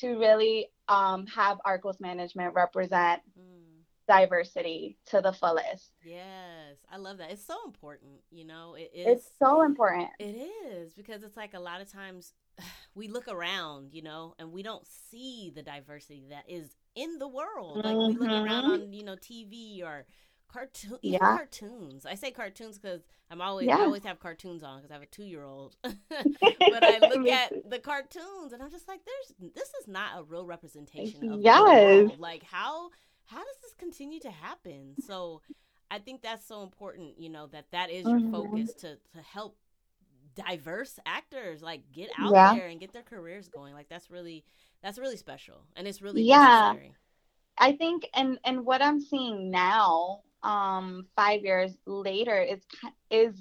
[0.00, 3.82] to really um, have Arcos Management represent mm.
[4.06, 5.90] diversity to the fullest.
[6.04, 7.30] Yes, I love that.
[7.30, 8.74] It's so important, you know.
[8.74, 9.06] It is.
[9.06, 10.08] It's so important.
[10.18, 10.36] It
[10.72, 12.32] is because it's like a lot of times
[12.98, 17.28] we look around, you know, and we don't see the diversity that is in the
[17.28, 17.84] world.
[17.84, 18.82] Like we look around mm-hmm.
[18.82, 20.04] on, you know, TV or
[20.48, 21.18] cartoon, yeah.
[21.18, 22.04] cartoons.
[22.04, 23.78] I say cartoons because I'm always yeah.
[23.78, 25.76] I always have cartoons on because I have a two year old.
[25.82, 30.22] but I look at the cartoons and I'm just like, there's this is not a
[30.24, 32.10] real representation of yes.
[32.18, 32.90] Like how
[33.26, 34.94] how does this continue to happen?
[35.06, 35.42] So
[35.90, 38.32] I think that's so important, you know, that that is your mm-hmm.
[38.32, 39.56] focus to to help
[40.46, 42.54] diverse actors like get out yeah.
[42.54, 44.44] there and get their careers going like that's really
[44.82, 46.94] that's really special and it's really yeah necessary.
[47.58, 52.60] i think and and what i'm seeing now um five years later is
[53.10, 53.34] is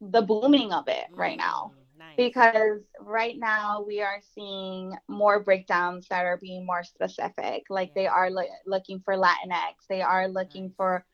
[0.00, 2.16] the booming of it mm, right now nice.
[2.16, 8.02] because right now we are seeing more breakdowns that are being more specific like yeah.
[8.02, 10.74] they are lo- looking for latinx they are looking nice.
[10.76, 11.04] for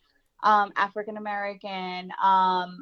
[0.43, 2.81] um african american um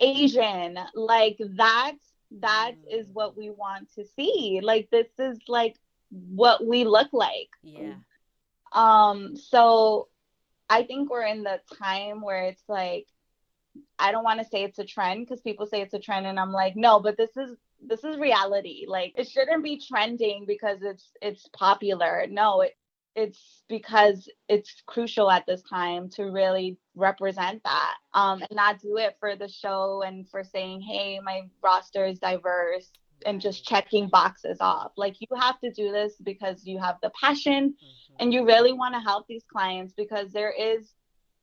[0.00, 0.78] Asian.
[0.94, 1.94] Like that
[2.40, 3.12] that is mm.
[3.12, 4.60] what we want to see.
[4.62, 5.76] Like this is like
[6.10, 7.50] what we look like.
[7.62, 7.94] Yeah.
[8.72, 10.08] Um so
[10.68, 13.06] I think we're in the time where it's like
[13.98, 16.38] I don't want to say it's a trend because people say it's a trend and
[16.38, 18.84] I'm like no, but this is this is reality.
[18.86, 22.26] Like it shouldn't be trending because it's it's popular.
[22.28, 22.76] No, it
[23.16, 28.96] it's because it's crucial at this time to really represent that um, and not do
[28.96, 32.90] it for the show and for saying, hey, my roster is diverse
[33.26, 34.92] and just checking boxes off.
[34.96, 38.14] Like you have to do this because you have the passion mm-hmm.
[38.18, 40.92] and you really want to help these clients because there is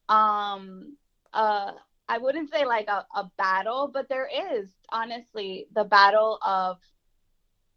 [0.09, 0.95] um
[1.33, 1.71] uh
[2.09, 6.77] I wouldn't say like a, a battle, but there is honestly the battle of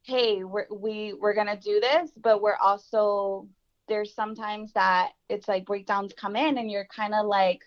[0.02, 3.48] hey, we're we we're gonna do this, but we're also
[3.88, 7.60] there's sometimes that it's like breakdowns come in and you're kind of like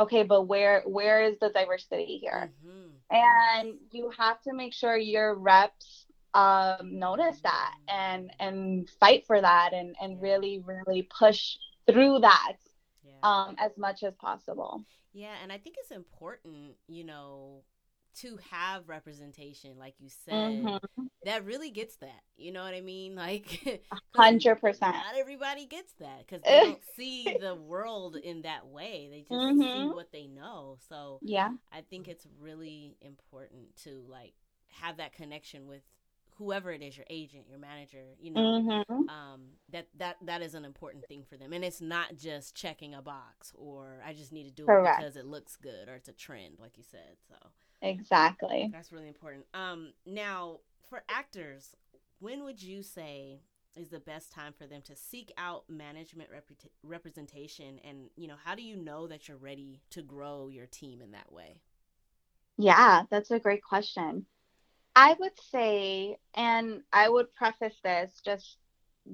[0.00, 3.14] okay but where where is the diversity here mm-hmm.
[3.14, 9.40] and you have to make sure your reps um, notice that and and fight for
[9.40, 10.22] that and and yeah.
[10.22, 12.56] really really push through that
[13.04, 13.12] yeah.
[13.22, 17.62] um, as much as possible yeah and i think it's important you know
[18.20, 21.04] to have representation, like you said, mm-hmm.
[21.24, 22.22] that really gets that.
[22.36, 23.14] You know what I mean?
[23.24, 23.82] Like,
[24.14, 24.94] hundred percent.
[24.94, 29.08] Not everybody gets that because they don't see the world in that way.
[29.10, 29.62] They just mm-hmm.
[29.62, 30.76] see what they know.
[30.88, 34.34] So yeah, I think it's really important to like
[34.80, 35.82] have that connection with
[36.38, 39.08] whoever it is your agent your manager you know mm-hmm.
[39.08, 42.94] um, that that that is an important thing for them and it's not just checking
[42.94, 44.98] a box or i just need to do Correct.
[44.98, 47.36] it because it looks good or it's a trend like you said so
[47.84, 48.70] Exactly.
[48.72, 49.44] That's really important.
[49.52, 51.76] Um, now for actors,
[52.18, 53.40] when would you say
[53.76, 56.50] is the best time for them to seek out management rep-
[56.82, 61.02] representation and you know how do you know that you're ready to grow your team
[61.02, 61.60] in that way
[62.56, 64.24] yeah that's a great question
[64.94, 68.58] i would say and i would preface this just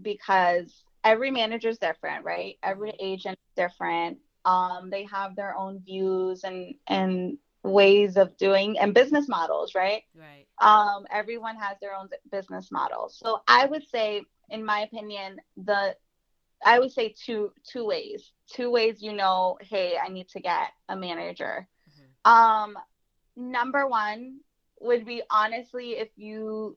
[0.03, 3.05] because every manager is different right every mm-hmm.
[3.07, 8.95] agent is different um, they have their own views and and ways of doing and
[8.95, 10.03] business models, right?
[10.15, 10.47] Right.
[10.61, 13.09] Um, everyone has their own business model.
[13.11, 15.97] So I would say, in my opinion, the
[16.65, 18.33] I would say two two ways.
[18.47, 21.67] Two ways you know, hey, I need to get a manager.
[21.89, 22.31] Mm-hmm.
[22.31, 22.79] Um,
[23.37, 24.41] number one
[24.81, 26.77] would be honestly if you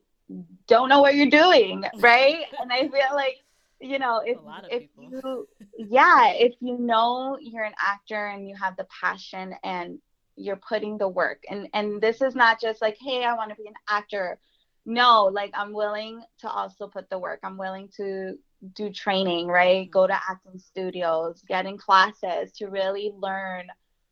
[0.66, 2.44] don't know what you're doing, right?
[2.60, 3.36] and I feel like
[3.80, 4.38] you know if
[4.70, 9.98] if you yeah if you know you're an actor and you have the passion and
[10.36, 13.56] you're putting the work and and this is not just like hey i want to
[13.56, 14.38] be an actor
[14.84, 18.36] no like i'm willing to also put the work i'm willing to
[18.74, 23.66] do training right go to acting studios get in classes to really learn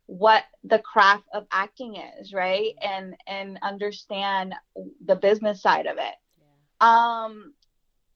[0.07, 2.75] what the craft of acting is, right?
[2.83, 4.55] And and understand
[5.05, 6.15] the business side of it.
[6.39, 7.25] Yeah.
[7.25, 7.55] Um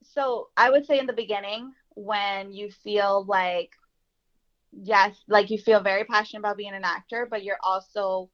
[0.02, 3.70] so I would say in the beginning when you feel like
[4.82, 8.30] yes, like you feel very passionate about being an actor, but you're also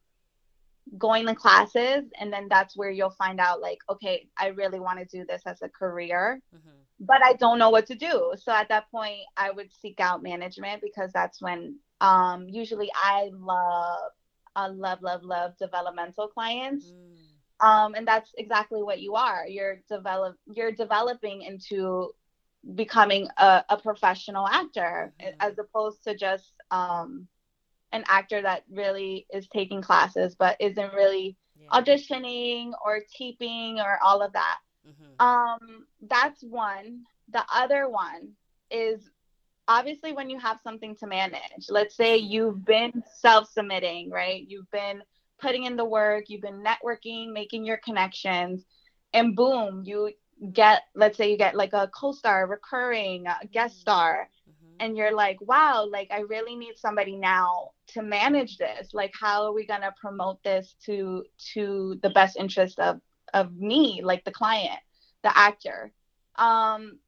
[0.98, 4.98] going to classes and then that's where you'll find out like okay i really want
[4.98, 6.70] to do this as a career mm-hmm.
[6.98, 10.24] but i don't know what to do so at that point i would seek out
[10.24, 14.10] management because that's when um, usually I love,
[14.56, 16.86] I love, love, love developmental clients.
[16.86, 17.66] Mm.
[17.66, 19.46] Um, and that's exactly what you are.
[19.46, 22.10] You're develop, you're developing into
[22.74, 25.34] becoming a, a professional actor mm-hmm.
[25.40, 27.26] as opposed to just um,
[27.92, 31.80] an actor that really is taking classes but isn't really yeah.
[31.80, 34.58] auditioning or taping or all of that.
[34.88, 35.26] Mm-hmm.
[35.26, 37.02] Um, that's one.
[37.30, 38.32] The other one
[38.70, 39.10] is
[39.68, 45.02] obviously when you have something to manage let's say you've been self-submitting right you've been
[45.40, 48.64] putting in the work you've been networking making your connections
[49.12, 50.10] and boom you
[50.52, 54.76] get let's say you get like a co-star recurring a guest star mm-hmm.
[54.80, 59.44] and you're like wow like i really need somebody now to manage this like how
[59.44, 61.24] are we going to promote this to
[61.54, 63.00] to the best interest of
[63.34, 64.80] of me like the client
[65.22, 65.92] the actor
[66.36, 66.98] um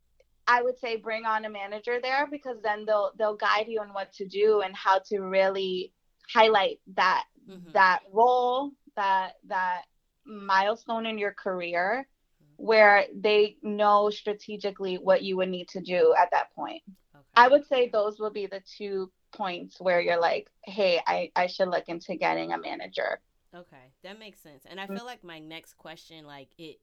[0.47, 3.95] I would say bring on a manager there because then they'll they'll guide you on
[3.95, 5.93] what to do and how to really
[6.33, 7.73] highlight that mm-hmm.
[7.73, 9.83] that role that that
[10.27, 12.07] milestone in your career
[12.57, 16.83] where they know strategically what you would need to do at that point.
[17.15, 17.25] Okay.
[17.37, 21.47] I would say those will be the two points where you're like, hey, I, I
[21.47, 23.21] should look into getting a manager.
[23.55, 24.65] Okay, that makes sense.
[24.69, 26.81] And I feel like my next question, like it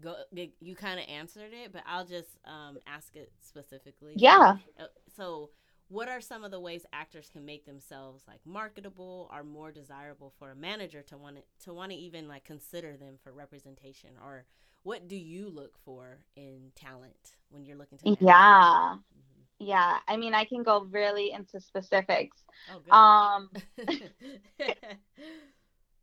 [0.00, 0.16] go
[0.60, 5.50] you kind of answered it but i'll just um, ask it specifically yeah uh, so
[5.88, 10.32] what are some of the ways actors can make themselves like marketable or more desirable
[10.38, 14.10] for a manager to want to, to want to even like consider them for representation
[14.22, 14.44] or
[14.84, 19.66] what do you look for in talent when you're looking to yeah mm-hmm.
[19.66, 23.50] yeah i mean i can go really into specifics oh, um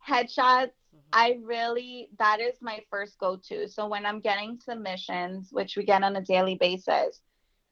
[0.08, 1.10] headshots Mm-hmm.
[1.14, 3.68] I really, that is my first go to.
[3.68, 7.22] So when I'm getting submissions, which we get on a daily basis,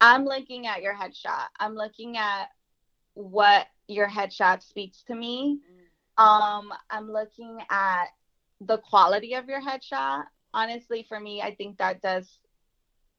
[0.02, 1.48] I'm looking at your headshot.
[1.60, 2.46] I'm looking at
[3.14, 5.60] what your headshot speaks to me.
[6.18, 6.24] Mm.
[6.24, 8.06] Um, I'm looking at
[8.62, 10.24] the quality of your headshot.
[10.54, 12.40] Honestly, for me, I think that does,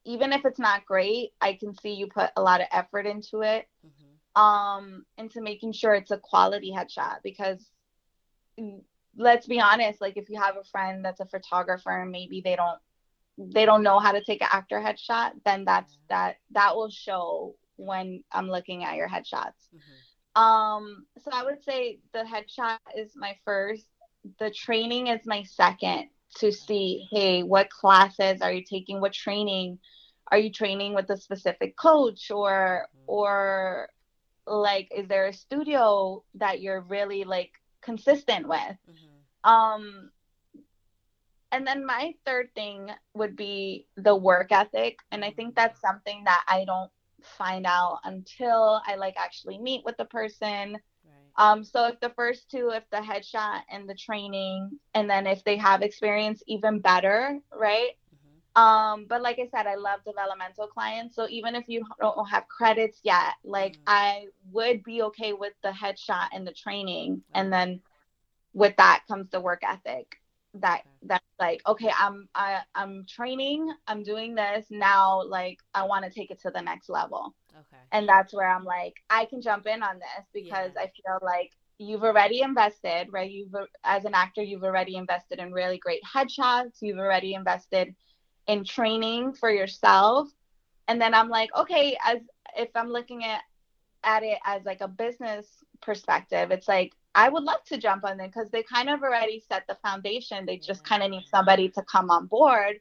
[0.04, 3.42] even if it's not great, I can see you put a lot of effort into
[3.42, 3.66] it.
[3.86, 4.40] Mm-hmm.
[4.40, 7.68] Um, into making sure it's a quality headshot because
[9.16, 12.56] let's be honest like if you have a friend that's a photographer and maybe they
[12.56, 12.78] don't
[13.38, 17.54] they don't know how to take an actor headshot then that's that that will show
[17.76, 20.42] when i'm looking at your headshots mm-hmm.
[20.42, 23.86] um so i would say the headshot is my first
[24.38, 29.78] the training is my second to see hey what classes are you taking what training
[30.30, 33.04] are you training with a specific coach or mm-hmm.
[33.06, 33.88] or
[34.46, 38.58] like is there a studio that you're really like consistent with.
[38.58, 39.50] Mm-hmm.
[39.50, 40.10] Um,
[41.52, 44.98] and then my third thing would be the work ethic.
[45.10, 46.90] And I think that's something that I don't
[47.22, 50.78] find out until I like actually meet with the person.
[51.40, 55.42] Um, so if the first two, if the headshot and the training, and then if
[55.42, 57.92] they have experience, even better, right?
[58.14, 58.62] Mm-hmm.
[58.62, 61.16] Um, but like I said, I love developmental clients.
[61.16, 63.85] So even if you don't have credits yet, like mm-hmm.
[63.87, 67.22] I would be okay with the headshot and the training.
[67.35, 67.81] And then
[68.53, 70.18] with that comes the work ethic
[70.55, 76.05] that that's like, okay, I'm I, I'm training, I'm doing this now, like I want
[76.05, 77.35] to take it to the next level.
[77.52, 77.82] Okay.
[77.92, 80.82] And that's where I'm like, I can jump in on this because yeah.
[80.82, 83.30] I feel like you've already invested, right?
[83.30, 87.94] You've as an actor, you've already invested in really great headshots, you've already invested
[88.46, 90.28] in training for yourself
[90.88, 92.18] and then i'm like okay as
[92.56, 93.42] if i'm looking at
[94.02, 95.46] at it as like a business
[95.80, 99.42] perspective it's like i would love to jump on them because they kind of already
[99.48, 102.80] set the foundation they just kind of need somebody to come on board.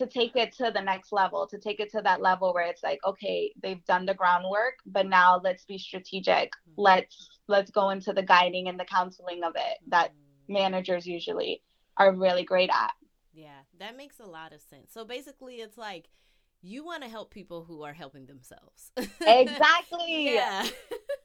[0.00, 2.82] To take it to the next level to take it to that level where it's
[2.82, 6.80] like okay they've done the groundwork but now let's be strategic mm-hmm.
[6.80, 10.54] let's let's go into the guiding and the counseling of it that mm-hmm.
[10.54, 11.62] managers usually
[11.96, 12.92] are really great at
[13.32, 14.92] yeah, that makes a lot of sense.
[14.92, 16.08] So basically, it's like
[16.62, 18.92] you want to help people who are helping themselves.
[18.96, 20.34] exactly.
[20.34, 20.66] yeah.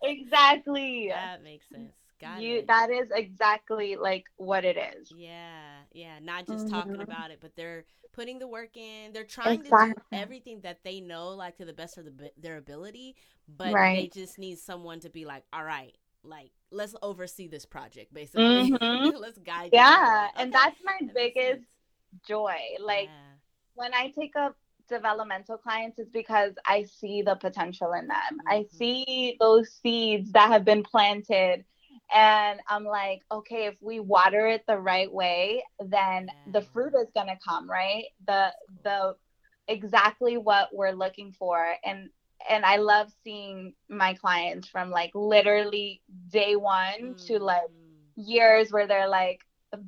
[0.03, 1.09] exactly.
[1.09, 1.91] That makes sense.
[2.21, 2.67] Got you, it.
[2.67, 5.11] That is exactly like what it is.
[5.15, 6.19] Yeah, yeah.
[6.21, 6.73] Not just mm-hmm.
[6.73, 9.11] talking about it, but they're putting the work in.
[9.11, 9.93] They're trying exactly.
[9.93, 13.15] to do everything that they know, like to the best of the, their ability.
[13.47, 14.11] But right.
[14.13, 15.93] they just need someone to be like, "All right,
[16.27, 18.71] like let's oversee this project basically.
[18.71, 19.13] Mhm.
[19.19, 19.69] let's guide.
[19.73, 20.43] Yeah, through it.
[20.43, 21.65] and that's my that biggest
[22.27, 22.57] joy.
[22.79, 23.33] Like Yeah.
[23.75, 24.55] when I take up
[24.87, 28.39] developmental clients, it's because I see the potential in them.
[28.47, 28.71] I Mhm.
[28.71, 31.65] see those seeds that have been planted.
[32.13, 36.67] And I'm like, okay, if we water it the right way, then the mm.
[36.71, 38.05] fruit is gonna come, right?
[38.27, 39.15] The the
[39.67, 41.73] exactly what we're looking for.
[41.83, 42.09] And
[42.49, 47.41] and I love seeing my clients from like literally day one to mm.
[47.41, 47.69] like
[48.15, 49.41] years where they're like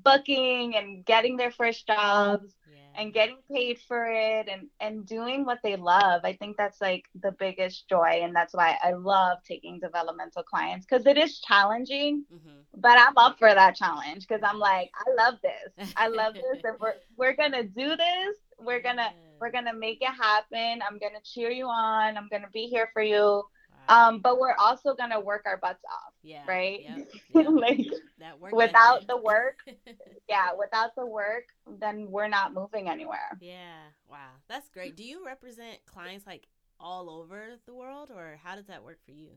[0.04, 2.78] booking and getting their first jobs Yeah.
[2.98, 7.06] And getting paid for it and and doing what they love i think that's like
[7.22, 12.24] the biggest joy and that's why i love taking developmental clients because it is challenging
[12.34, 12.58] mm-hmm.
[12.76, 15.94] but i'm up for that challenge because i'm like i love this.
[15.96, 18.38] I love this and we're, we're gonna do this.
[18.60, 20.82] We're gonna we're gonna make it happen.
[20.88, 22.18] I'm gonna cheer you on.
[22.18, 23.44] I'm gonna be here for you.
[23.90, 26.44] Um but we're also gonna work our butts off yeah.
[26.48, 27.08] right Yep.
[27.36, 27.48] Yep.
[27.52, 27.88] like
[28.20, 29.58] that work without the work
[30.30, 31.46] yeah without the work
[31.80, 33.88] then we're not moving anywhere yeah.
[34.10, 34.18] Wow.
[34.48, 34.96] That's great.
[34.96, 36.48] Do you represent clients like
[36.80, 39.30] all over the world, or how does that work for you?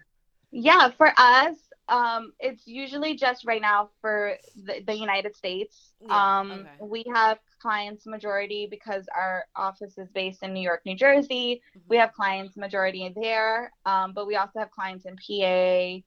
[0.52, 1.56] Yeah, for us,
[1.88, 5.92] um, it's usually just right now for the, the United States.
[6.00, 6.76] Yeah, um, okay.
[6.78, 11.62] We have clients majority because our office is based in New York, New Jersey.
[11.88, 12.00] We Mhm.
[12.00, 16.02] have clients majority there, um, but we also have clients in PA,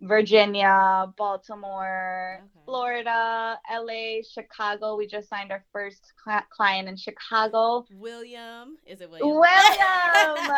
[0.00, 2.64] Virginia, Baltimore, Okay.
[2.64, 4.96] Florida, LA, Chicago.
[4.96, 7.84] We just signed our first cli- client in Chicago.
[7.92, 8.76] William.
[8.86, 9.28] Is it William?
[9.28, 10.50] William!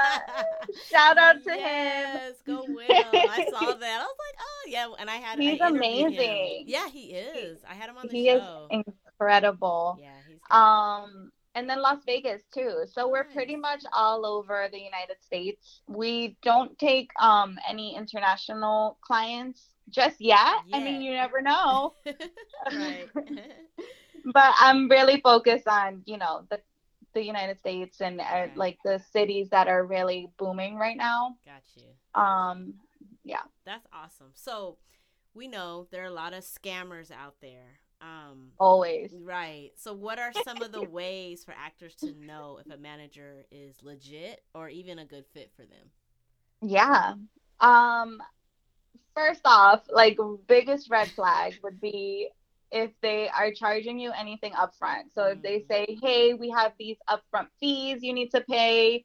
[0.90, 1.58] Shout out to him.
[1.58, 2.86] Yes, go Will.
[2.88, 4.00] I saw that.
[4.00, 5.38] I was like, oh yeah, and I had.
[5.38, 5.76] I He's him.
[5.76, 6.64] amazing.
[6.66, 7.60] Yeah, he is.
[7.68, 8.16] I had him on the show.
[8.16, 8.42] He is
[9.08, 9.98] incredible.
[10.00, 10.38] yeah, he's.
[10.50, 10.54] Good.
[10.56, 12.84] Um, and then Las Vegas too.
[12.90, 15.80] So we're pretty much all over the United States.
[15.88, 20.62] We don't take um any international clients just yet.
[20.72, 21.94] I mean, you never know.
[22.72, 23.08] right.
[24.24, 26.60] But I'm really focused on, you know, the
[27.12, 31.36] the United States and uh, like the cities that are really booming right now.
[31.44, 32.20] Got you.
[32.20, 32.74] Um,
[33.24, 33.42] yeah.
[33.66, 34.30] That's awesome.
[34.34, 34.78] So
[35.34, 37.80] we know there are a lot of scammers out there.
[38.02, 39.12] Um, Always.
[39.22, 39.70] Right.
[39.76, 43.76] So, what are some of the ways for actors to know if a manager is
[43.82, 45.90] legit or even a good fit for them?
[46.60, 47.14] Yeah.
[47.60, 48.22] Um
[49.14, 52.28] first off, like biggest red flag would be
[52.70, 55.12] if they are charging you anything upfront.
[55.14, 55.68] So if they Mm.
[55.68, 59.04] say, "Hey, we have these upfront fees you need to pay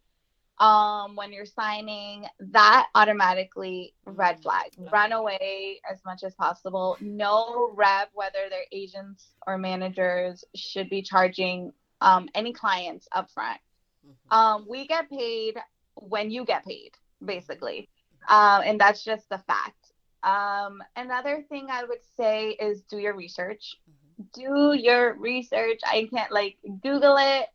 [0.59, 4.43] um when you're signing," that automatically red Mm.
[4.43, 4.71] flag.
[4.91, 6.97] Run away as much as possible.
[7.01, 13.57] No rep whether they're agents or managers should be charging um any clients upfront
[14.05, 14.31] Mhm.
[14.31, 15.57] um, we get paid
[15.95, 16.91] when you get paid,
[17.23, 17.89] basically.
[18.27, 19.91] Um, and that's just the fact.
[20.23, 23.75] Um, another thing I would say is do your research.
[23.89, 24.31] Mhm.
[24.33, 25.79] Do your research.
[25.85, 27.47] I can't like Google it.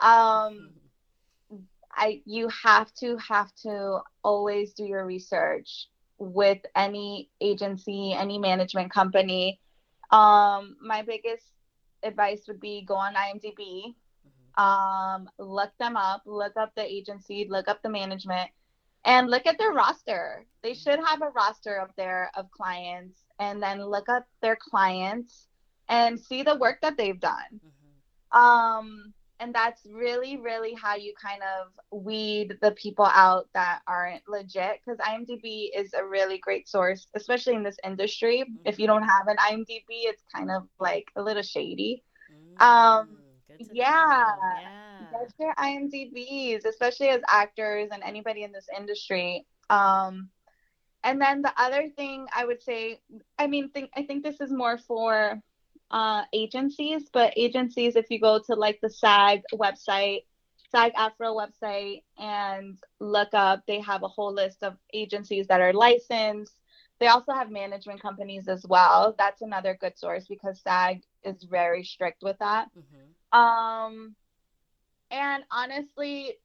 [0.00, 0.74] Um,
[1.94, 8.90] I you have to have to always do your research with any agency, any management
[8.92, 9.60] company.
[10.10, 11.46] Um, my biggest
[12.02, 13.94] advice would be go on IMDb,
[14.26, 14.62] Mhm.
[14.62, 18.50] um, look them up, look up the agency, look up the management,
[19.04, 20.46] and look at their roster.
[20.62, 25.48] They should have a roster up there of clients, and then look up their clients
[25.88, 27.60] and see the work that they've done.
[27.60, 28.38] Mhm.
[28.38, 31.72] Um, and that's really, really how you kind of
[32.04, 34.80] weed the people out that aren't legit.
[34.84, 38.44] Because IMDb is a really great source, especially in this industry.
[38.64, 42.04] If you don't have an IMDb, it's kind of like a little shady.
[42.60, 43.74] Um, Mm, to know.
[43.74, 44.24] yeah.
[44.40, 45.08] Yeah.
[45.10, 49.46] Get your IMDb's, especially as actors and anybody in this industry.
[49.70, 50.30] Um,
[51.04, 53.00] and then the other thing I would say,
[53.38, 55.40] I mean, think I think this is more for
[55.92, 60.24] uh, agencies, but agencies, if you go to like the SAG website,
[60.70, 66.54] SAG-AFTRA website, and look up, they have a whole list of agencies that are licensed.
[66.98, 69.14] They also have management companies as well.
[69.18, 72.68] That's another good source because SAG is very strict with that.
[72.74, 73.38] Mhm.
[73.38, 74.16] Um,
[75.10, 76.38] and honestly,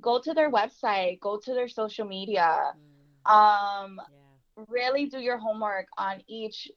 [0.00, 2.74] go to their website, go to their social media.
[2.76, 4.64] Mm, Um, yeah.
[4.68, 6.70] really do your homework on each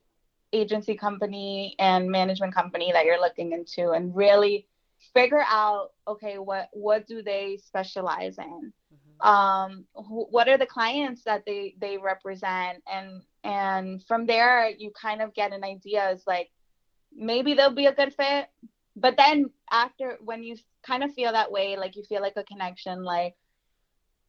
[0.55, 4.67] agency company and management company that you're looking into, and really
[5.13, 8.73] figure out okay, what what do they specialize in?
[8.93, 9.27] Mhm.
[9.27, 14.91] Um, wh- what are the clients that they they represent, and and from there you
[14.91, 16.09] kind of get an idea.
[16.11, 16.49] Is like
[17.15, 18.49] maybe they'll be a good fit
[18.95, 22.43] but then after when you kind of feel that way like you feel like a
[22.43, 23.35] connection like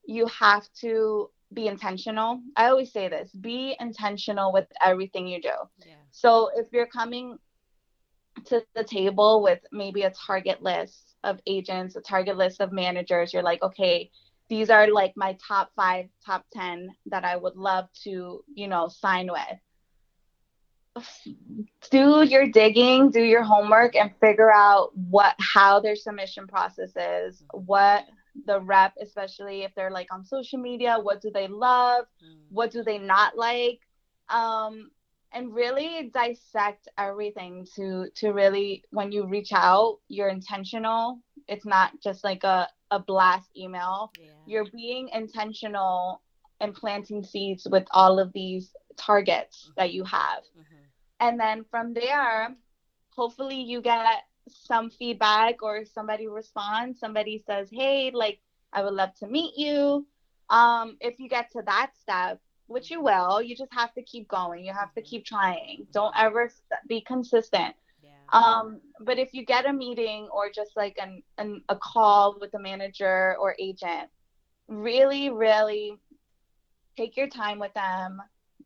[0.07, 2.41] you have to be intentional.
[2.57, 5.51] I always say this be intentional with everything you do.
[5.87, 5.95] Yeah.
[6.11, 7.39] So if you're coming
[8.47, 13.33] to the table with maybe a target list of agents, a target list of managers,
[13.33, 14.11] you're like, okay,
[14.49, 18.89] these are like my top five, top 10 that I would love to, you know,
[18.89, 21.05] sign with.
[21.91, 27.43] Do your digging, do your homework, and figure out what how their submission process is,
[27.53, 28.05] what
[28.45, 32.37] the rep, especially if they're like on social media, what do they love, mm.
[32.51, 33.80] what do they not like,
[34.28, 34.91] um,
[35.32, 41.20] and really dissect everything to to really when you reach out, you're intentional.
[41.49, 44.12] It's not just like a a blast email.
[44.18, 44.30] Yeah.
[44.47, 46.22] You're being intentional
[46.61, 49.72] and planting seeds with all of these targets mm-hmm.
[49.76, 50.43] that you have.
[50.59, 50.84] Mm-hmm.
[51.20, 52.55] And then from there,
[53.11, 58.41] hopefully you get some feedback or somebody responds, somebody says, Hey, like,
[58.73, 60.07] I would love to meet you.
[60.51, 64.29] Um, if you get to that step, which you will, you just have to keep
[64.29, 64.65] going.
[64.65, 65.09] You have to mm-hmm.
[65.09, 65.87] keep trying.
[65.93, 66.51] Don't ever
[66.89, 67.75] be consistent.
[68.03, 68.11] Yeah.
[68.33, 72.55] Um, but if you get a meeting or just like an, an a call with
[72.55, 74.09] a manager or agent,
[74.69, 75.97] really, really
[76.97, 78.21] take your time with them.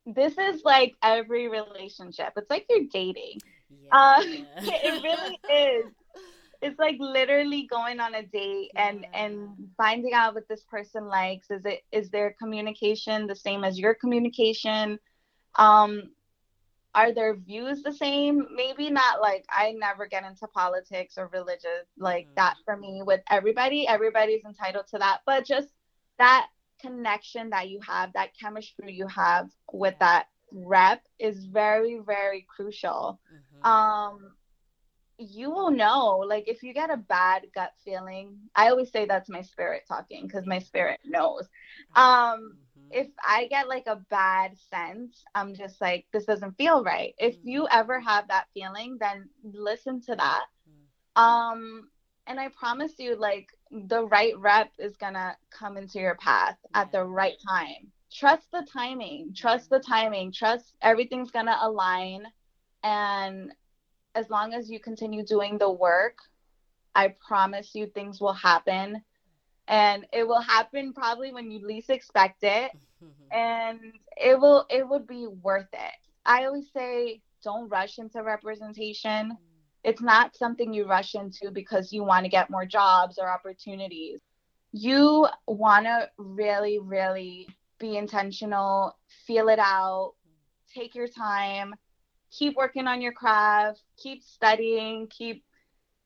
[0.07, 2.33] This is like every relationship.
[2.37, 3.39] It's like you're dating.
[3.70, 3.88] Yeah.
[3.92, 4.22] Uh,
[4.56, 5.92] it really is.
[6.62, 9.24] It's like literally going on a date and yeah.
[9.24, 9.48] and
[9.78, 11.50] finding out what this person likes.
[11.50, 14.98] Is it is their communication the same as your communication?
[15.54, 16.10] Um,
[16.94, 18.46] are their views the same?
[18.54, 19.20] Maybe not.
[19.22, 22.34] Like I never get into politics or religious like mm-hmm.
[22.36, 23.02] that for me.
[23.04, 25.20] With everybody, everybody's entitled to that.
[25.24, 25.68] But just
[26.18, 26.48] that
[26.80, 33.20] connection that you have, that chemistry you have with that rep is very, very crucial.
[33.32, 33.66] Mm-hmm.
[33.66, 34.32] Um,
[35.18, 39.28] you will know, like, if you get a bad gut feeling, I always say that's
[39.28, 41.48] my spirit talking because my spirit knows.
[41.94, 42.88] Um, mm-hmm.
[42.90, 47.14] if I get like a bad sense, I'm just like, this doesn't feel right.
[47.18, 47.48] If mm-hmm.
[47.48, 50.44] you ever have that feeling, then listen to that.
[50.68, 51.22] Mm-hmm.
[51.22, 51.90] Um,
[52.26, 56.92] and I promise you, like the right rep is gonna come into your path at
[56.92, 57.90] the right time.
[58.12, 59.34] Trust the timing.
[59.34, 60.32] Trust the timing.
[60.32, 62.24] Trust everything's gonna align.
[62.82, 63.52] And
[64.14, 66.18] as long as you continue doing the work,
[66.94, 69.02] I promise you things will happen.
[69.68, 72.72] And it will happen probably when you least expect it.
[73.02, 73.32] Mm-hmm.
[73.32, 73.80] and
[74.18, 75.94] it will it would be worth it.
[76.26, 79.38] I always say don't rush into representation
[79.82, 84.20] it's not something you rush into because you want to get more jobs or opportunities.
[84.72, 87.48] You want to really, really
[87.81, 90.14] be intentional, feel it out,
[90.72, 91.74] take your time,
[92.31, 95.45] keep working on your craft, keep studying, keep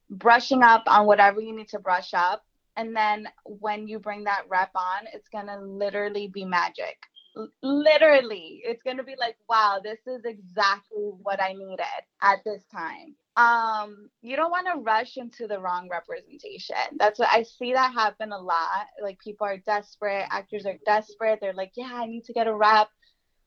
[0.09, 2.43] brushing up on whatever you need to brush up.
[2.77, 6.97] And then when you bring that rep on, it's going to literally be magic.
[7.37, 11.85] L- literally, it's going to be like, wow, this is exactly what I needed
[12.22, 16.76] at this time um you don't want to rush into the wrong representation.
[16.99, 18.87] That's what i see that happen a lot.
[19.03, 21.39] Like people are desperate actors are desperate.
[21.41, 22.89] They're like yeah i need to get a rep.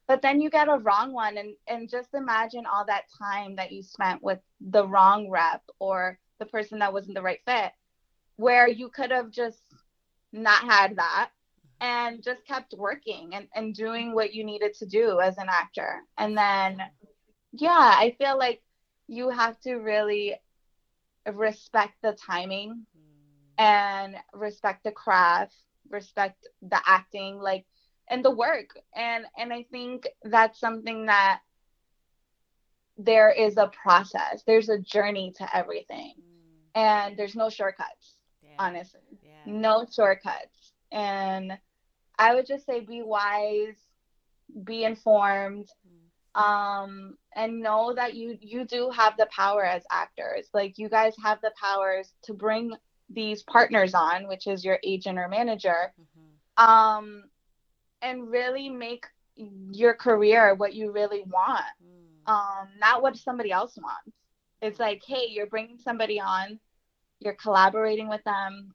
[0.07, 3.71] But then you get a wrong one and and just imagine all that time that
[3.71, 7.71] you spent with the wrong rep or the person that wasn't the right fit
[8.35, 9.63] where you could have just
[10.31, 11.31] not had that
[11.79, 16.01] and just kept working and, and doing what you needed to do as an actor.
[16.17, 16.81] And then
[17.53, 18.61] yeah i feel like
[19.07, 20.35] you have to really
[21.33, 23.63] respect the timing mm.
[23.63, 25.55] and respect the craft
[25.89, 27.65] respect the acting like
[28.09, 31.39] and the work and and i think that's something that
[32.97, 36.79] there is a process there's a journey to everything mm.
[36.79, 38.55] and there's no shortcuts yeah.
[38.59, 39.31] honestly yeah.
[39.45, 41.57] no shortcuts and
[42.17, 43.75] i would just say be wise
[44.63, 45.69] be informed
[46.37, 50.47] um, and know that you you do have the power as actors.
[50.53, 52.71] Like you guys have the powers to bring
[53.09, 56.63] these partners on, which is your agent or manager, mm-hmm.
[56.63, 57.23] um,
[58.01, 59.05] and really make
[59.71, 62.31] your career what you really want, mm.
[62.31, 64.17] um, not what somebody else wants.
[64.61, 66.59] It's like, hey, you're bringing somebody on,
[67.19, 68.73] you're collaborating with them,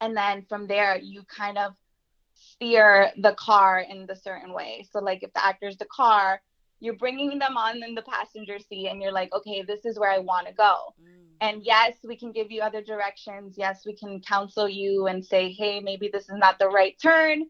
[0.00, 1.74] and then from there you kind of
[2.34, 4.86] steer the car in the certain way.
[4.90, 6.40] So like if the actor's the car,
[6.80, 10.10] you're bringing them on in the passenger seat and you're like okay this is where
[10.10, 11.06] i want to go mm.
[11.40, 15.52] and yes we can give you other directions yes we can counsel you and say
[15.52, 17.44] hey maybe this is not the right turn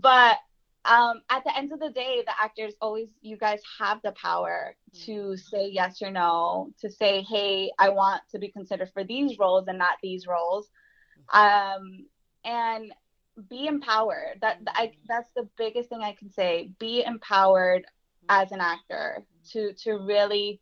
[0.00, 0.36] but
[0.86, 4.74] um, at the end of the day the actors always you guys have the power
[4.94, 5.04] mm.
[5.04, 9.38] to say yes or no to say hey i want to be considered for these
[9.38, 10.68] roles and not these roles
[11.34, 11.76] mm.
[11.76, 12.06] um,
[12.44, 12.92] and
[13.48, 14.38] be empowered.
[14.40, 16.70] That I that's the biggest thing I can say.
[16.78, 17.86] Be empowered
[18.28, 20.60] as an actor to to really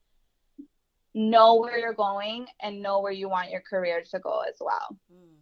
[1.15, 4.97] know where you're going and know where you want your career to go as well.
[5.13, 5.39] Mm.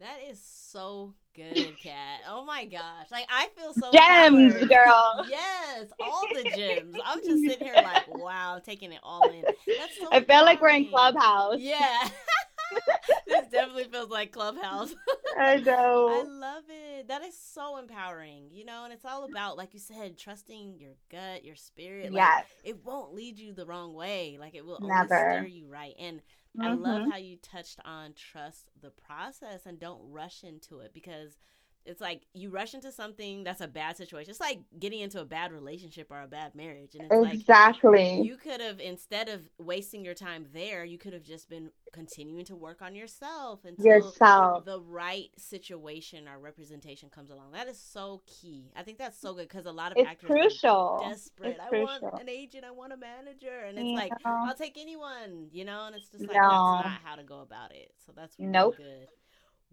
[0.00, 2.20] That is so good, Katt.
[2.28, 3.06] Oh my gosh.
[3.10, 4.68] Like I feel so gems, empowered.
[4.68, 5.26] girl.
[5.28, 6.96] Yes, all the gems.
[7.04, 9.42] I'm just sitting here like, wow, taking it all in.
[9.42, 11.58] That's so I feel like we're in Clubhouse.
[11.58, 12.08] Yeah.
[13.26, 14.94] this definitely feels like Clubhouse.
[15.38, 16.08] I know.
[16.08, 17.08] I love it.
[17.08, 20.92] That is so empowering, you know, and it's all about, like you said, trusting your
[21.10, 22.12] gut, your spirit.
[22.12, 22.44] Like, yes.
[22.64, 24.36] It won't lead you the wrong way.
[24.38, 25.06] Like it will Never.
[25.08, 25.94] steer you right.
[25.98, 26.62] And mm-hmm.
[26.62, 27.10] I love mm-hmm.
[27.10, 31.36] how you touched on trust the process and don't rush into it because–
[31.84, 34.30] it's like you rush into something that's a bad situation.
[34.30, 36.94] It's like getting into a bad relationship or a bad marriage.
[36.94, 38.18] And it's exactly.
[38.18, 41.70] Like you could have instead of wasting your time there, you could have just been
[41.92, 44.64] continuing to work on yourself until yourself.
[44.64, 47.52] the right situation or representation comes along.
[47.52, 48.70] That is so key.
[48.76, 51.00] I think that's so good because a lot of it's actors crucial.
[51.02, 51.50] are desperate.
[51.50, 51.98] It's I crucial.
[52.02, 52.64] want an agent.
[52.64, 54.12] I want a manager, and it's you like?
[54.24, 55.86] I'll take anyone, you know.
[55.86, 56.76] And it's just like no.
[56.76, 57.92] that's not how to go about it.
[58.06, 58.76] So that's really nope.
[58.76, 59.08] good.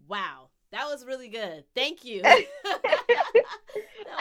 [0.08, 0.48] Wow.
[0.72, 1.64] That was really good.
[1.74, 2.22] Thank you.
[2.24, 2.44] I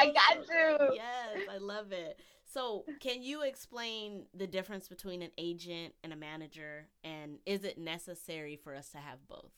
[0.08, 0.96] got you.
[0.96, 2.20] Yes, I love it.
[2.52, 7.78] So, can you explain the difference between an agent and a manager and is it
[7.78, 9.52] necessary for us to have both?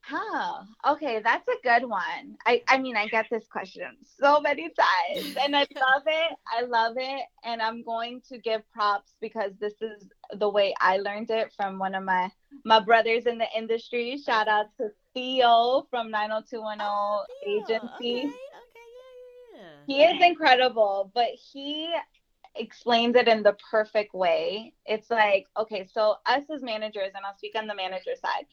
[0.00, 0.62] Huh.
[0.86, 2.38] Okay, that's a good one.
[2.46, 6.36] I I mean, I get this question so many times and I love it.
[6.46, 10.96] I love it and I'm going to give props because this is the way I
[10.98, 12.30] learned it from one of my
[12.64, 14.16] my brothers in the industry.
[14.16, 14.88] Shout out to
[15.18, 18.18] Theo from 90210 oh, agency.
[18.18, 18.30] Okay, okay,
[19.56, 19.70] yeah, yeah.
[19.86, 21.92] He is incredible, but he
[22.54, 24.74] explains it in the perfect way.
[24.86, 28.46] It's like, okay, so us as managers and I'll speak on the manager side.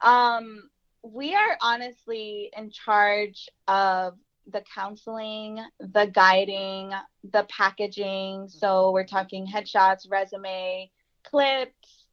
[0.00, 0.70] Um
[1.04, 4.14] we are honestly in charge of
[4.46, 6.92] the counseling, the guiding,
[7.24, 8.48] the packaging.
[8.48, 10.88] So we're talking headshots, resume,
[11.24, 12.06] clips,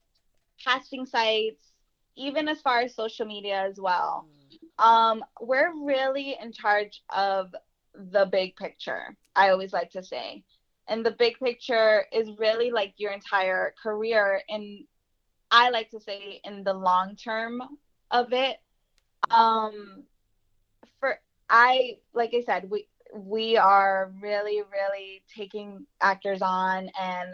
[0.63, 1.68] casting sites,
[2.19, 4.27] even as far as social media as well.
[4.77, 7.53] Um, we're really in charge of
[7.93, 10.43] the big picture, I always like to say.
[10.87, 14.41] And the big picture is really like your entire career.
[14.49, 14.85] And
[15.51, 17.61] I like to say in the long term
[18.11, 18.57] of it
[19.31, 20.03] um,
[20.99, 27.33] for I like I said, we we are really really taking actors on and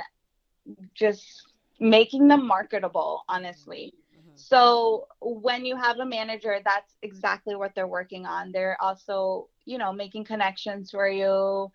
[0.94, 1.44] just
[1.80, 3.24] making them marketable.
[3.30, 3.94] Honestly.
[4.36, 4.56] Mm-hmm.
[4.56, 8.52] So when you have a manager, that's exactly what they're working on.
[8.52, 11.72] They're also, you know, making connections for you,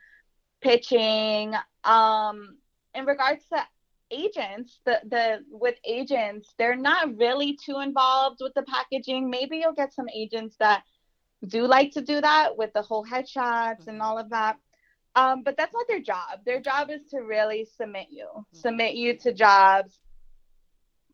[0.60, 1.54] pitching.
[1.84, 2.58] Um,
[2.94, 3.62] in regards to
[4.10, 9.72] agents the the with agents they're not really too involved with the packaging maybe you'll
[9.72, 10.82] get some agents that
[11.46, 14.56] do like to do that with the whole headshots and all of that
[15.14, 18.58] um, but that's not their job their job is to really submit you mm-hmm.
[18.58, 20.00] submit you to jobs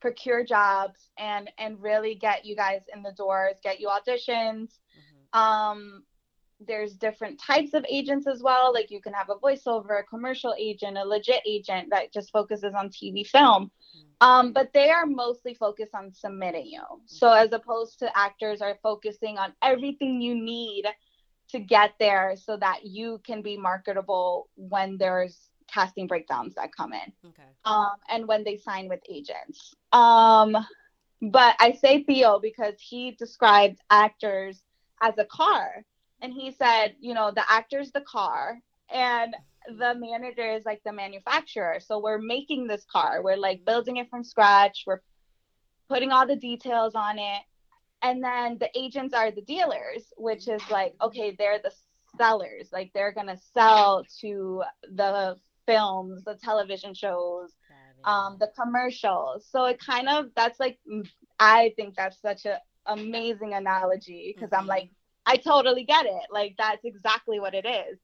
[0.00, 5.38] procure jobs and and really get you guys in the doors get you auditions mm-hmm.
[5.38, 6.02] um
[6.60, 8.72] there's different types of agents as well.
[8.72, 12.72] Like you can have a voiceover, a commercial agent, a legit agent that just focuses
[12.74, 13.70] on TV film.
[14.20, 16.82] Um, but they are mostly focused on submitting you.
[17.04, 20.86] So as opposed to actors are focusing on everything you need
[21.50, 25.38] to get there so that you can be marketable when there's
[25.68, 27.12] casting breakdowns that come in.
[27.26, 27.42] Okay.
[27.64, 29.74] Um, and when they sign with agents.
[29.92, 30.56] Um,
[31.22, 34.62] but I say Theo because he described actors
[35.02, 35.84] as a car
[36.20, 38.58] and he said, you know, the actor's the car
[38.92, 39.34] and
[39.78, 41.78] the manager is like the manufacturer.
[41.80, 43.22] So we're making this car.
[43.22, 44.84] We're like building it from scratch.
[44.86, 45.00] We're
[45.88, 47.42] putting all the details on it.
[48.02, 51.72] And then the agents are the dealers, which is like, okay, they're the
[52.16, 52.68] sellers.
[52.72, 54.62] Like they're going to sell to
[54.94, 55.36] the
[55.66, 57.52] films, the television shows,
[58.04, 59.46] um, the commercials.
[59.50, 60.78] So it kind of, that's like,
[61.38, 64.60] I think that's such a amazing analogy because mm-hmm.
[64.60, 64.90] I'm like,
[65.26, 66.26] I totally get it.
[66.30, 67.98] Like that's exactly what it is.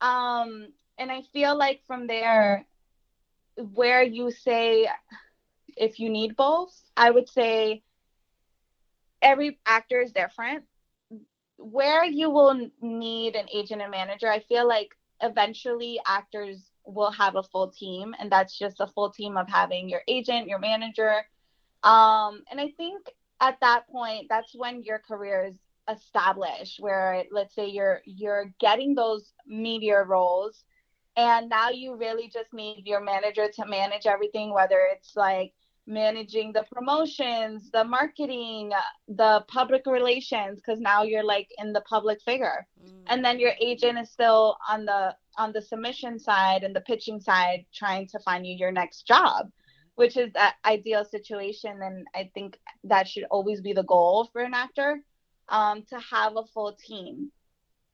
[0.00, 2.64] Um, and I feel like from there,
[3.56, 4.88] where you say
[5.76, 7.82] if you need both, I would say
[9.20, 10.64] every actor is different.
[11.56, 14.90] Where you will need an agent and manager, I feel like
[15.20, 19.88] eventually actors will have a full team, and that's just a full team of having
[19.88, 21.24] your agent, your manager.
[21.82, 23.06] Um, and I think
[23.40, 25.56] at that point, that's when your career is
[25.90, 30.64] established where let's say you're you're getting those media roles
[31.16, 35.52] and now you really just need your manager to manage everything whether it's like
[35.86, 38.70] managing the promotions, the marketing,
[39.08, 42.66] the public relations because now you're like in the public figure.
[42.82, 43.02] Mm.
[43.08, 47.20] And then your agent is still on the on the submission side and the pitching
[47.20, 49.50] side trying to find you your next job,
[49.96, 54.42] which is that ideal situation and I think that should always be the goal for
[54.42, 55.00] an actor
[55.48, 57.32] um, to have a full team.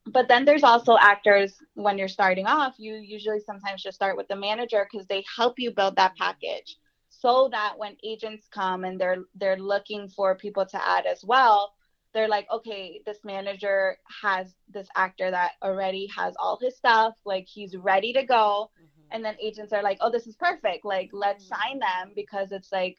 [0.06, 4.28] But then there's also actors when you're starting off, you usually sometimes just start with
[4.28, 6.78] the manager because they help you build that package
[7.18, 11.74] so that when agents come and they're they're looking for people to add as well
[12.14, 17.46] they're like okay this manager has this actor that already has all his stuff like
[17.46, 19.08] he's ready to go mm-hmm.
[19.10, 21.60] and then agents are like oh this is perfect like let's mm-hmm.
[21.60, 22.98] sign them because it's like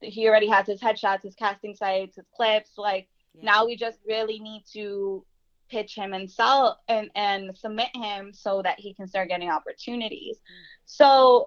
[0.00, 3.44] he already has his headshots his casting sites his clips like yeah.
[3.44, 5.24] now we just really need to
[5.70, 10.36] pitch him and sell and and submit him so that he can start getting opportunities
[10.36, 10.82] mm-hmm.
[10.84, 11.46] so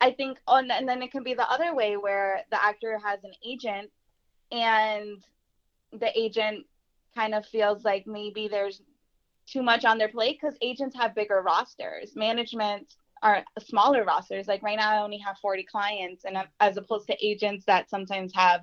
[0.00, 3.24] I think on and then it can be the other way where the actor has
[3.24, 3.90] an agent
[4.52, 5.24] and
[5.92, 6.66] the agent
[7.14, 8.82] kind of feels like maybe there's
[9.46, 12.14] too much on their plate because agents have bigger rosters.
[12.14, 14.46] Management are smaller rosters.
[14.46, 18.32] Like right now, I only have 40 clients, and as opposed to agents that sometimes
[18.34, 18.62] have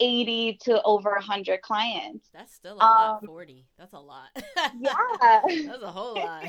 [0.00, 2.28] 80 to over 100 clients.
[2.32, 3.66] That's still a lot, um, 40.
[3.78, 4.28] That's a lot.
[4.78, 4.94] yeah.
[5.20, 6.44] That's a whole lot.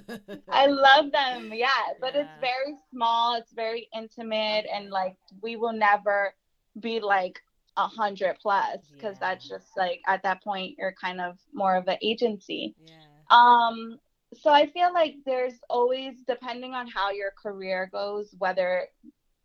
[0.48, 1.52] I love them.
[1.54, 1.68] Yeah.
[2.00, 2.22] But yeah.
[2.22, 6.34] it's very small, it's very intimate, and like we will never
[6.80, 7.40] be like
[7.76, 9.28] a hundred plus because yeah.
[9.30, 12.74] that's just like at that point you're kind of more of an agency.
[12.84, 12.94] Yeah.
[13.30, 13.98] Um
[14.34, 18.88] so I feel like there's always depending on how your career goes, whether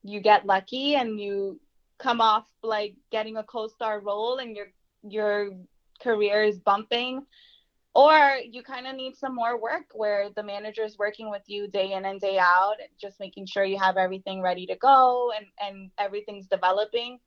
[0.04, 1.60] you get lucky and you
[2.00, 4.68] come off like getting a co-star role and your
[5.04, 5.52] your
[6.02, 7.26] career is bumping
[7.96, 11.68] or you kind of need some more work where the manager is working with you
[11.68, 15.48] day in and day out just making sure you have everything ready to go and
[15.60, 17.20] and everything's developing.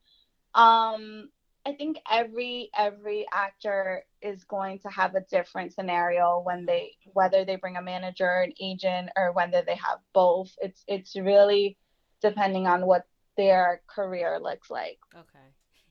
[0.55, 1.29] Um
[1.65, 7.45] i think every every actor is going to have a different scenario when they whether
[7.45, 10.51] they bring a manager an agent or whether they have both.
[10.59, 11.77] It's it's really
[12.21, 13.05] depending on what
[13.37, 14.99] their career looks like.
[15.15, 15.47] Okay.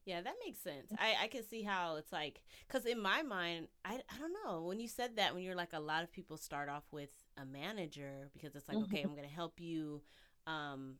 [0.06, 0.90] Yeah, that makes sense.
[0.98, 4.62] I, I can see how it's like, because in my mind, I, I don't know.
[4.62, 7.44] When you said that, when you're like, a lot of people start off with a
[7.44, 8.92] manager because it's like, mm-hmm.
[8.92, 10.02] okay, I'm going to help you
[10.46, 10.96] um,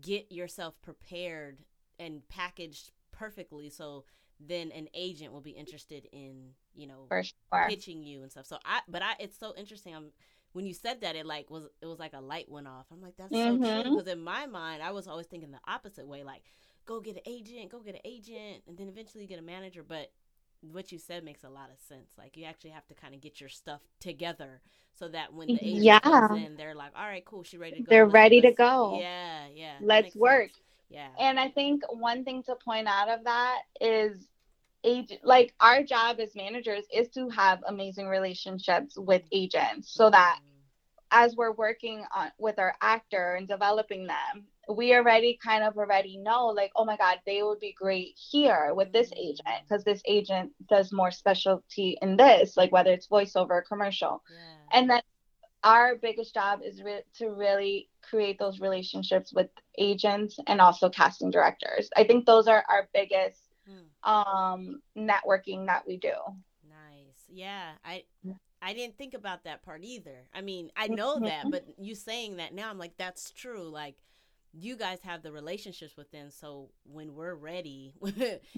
[0.00, 1.62] get yourself prepared
[1.98, 3.68] and packaged perfectly.
[3.68, 4.04] So
[4.40, 7.68] then an agent will be interested in, you know, sure.
[7.68, 8.46] pitching you and stuff.
[8.46, 9.94] So I, but I, it's so interesting.
[9.94, 10.10] I'm,
[10.58, 12.86] when you said that, it like was it was like a light went off.
[12.90, 13.62] I'm like, that's mm-hmm.
[13.62, 13.92] so true.
[13.92, 16.42] Because in my mind, I was always thinking the opposite way, like
[16.84, 19.84] go get an agent, go get an agent, and then eventually get a manager.
[19.86, 20.10] But
[20.60, 22.10] what you said makes a lot of sense.
[22.18, 24.60] Like you actually have to kind of get your stuff together
[24.98, 26.00] so that when the agent yeah.
[26.00, 27.86] comes in, they're like, all right, cool, she's ready to go.
[27.88, 28.98] They're let's, ready to go.
[29.00, 29.74] Yeah, yeah.
[29.80, 30.50] Let's work.
[30.50, 30.60] Sense.
[30.90, 31.08] Yeah.
[31.20, 34.26] And I think one thing to point out of that is
[34.84, 40.38] agent like our job as managers is to have amazing relationships with agents so that
[41.10, 46.18] as we're working on with our actor and developing them we already kind of already
[46.18, 49.28] know like oh my god they would be great here with this mm-hmm.
[49.28, 54.22] agent because this agent does more specialty in this like whether it's voiceover or commercial
[54.30, 54.78] yeah.
[54.78, 55.00] and then
[55.64, 61.30] our biggest job is re- to really create those relationships with agents and also casting
[61.30, 63.42] directors i think those are our biggest.
[64.08, 66.12] Um networking that we do
[66.68, 68.02] nice yeah i
[68.60, 70.26] I didn't think about that part either.
[70.34, 73.68] I mean, I know that, but you saying that now, I'm like, that's true.
[73.68, 73.94] Like,
[74.52, 77.92] you guys have the relationships with them, so when we're ready,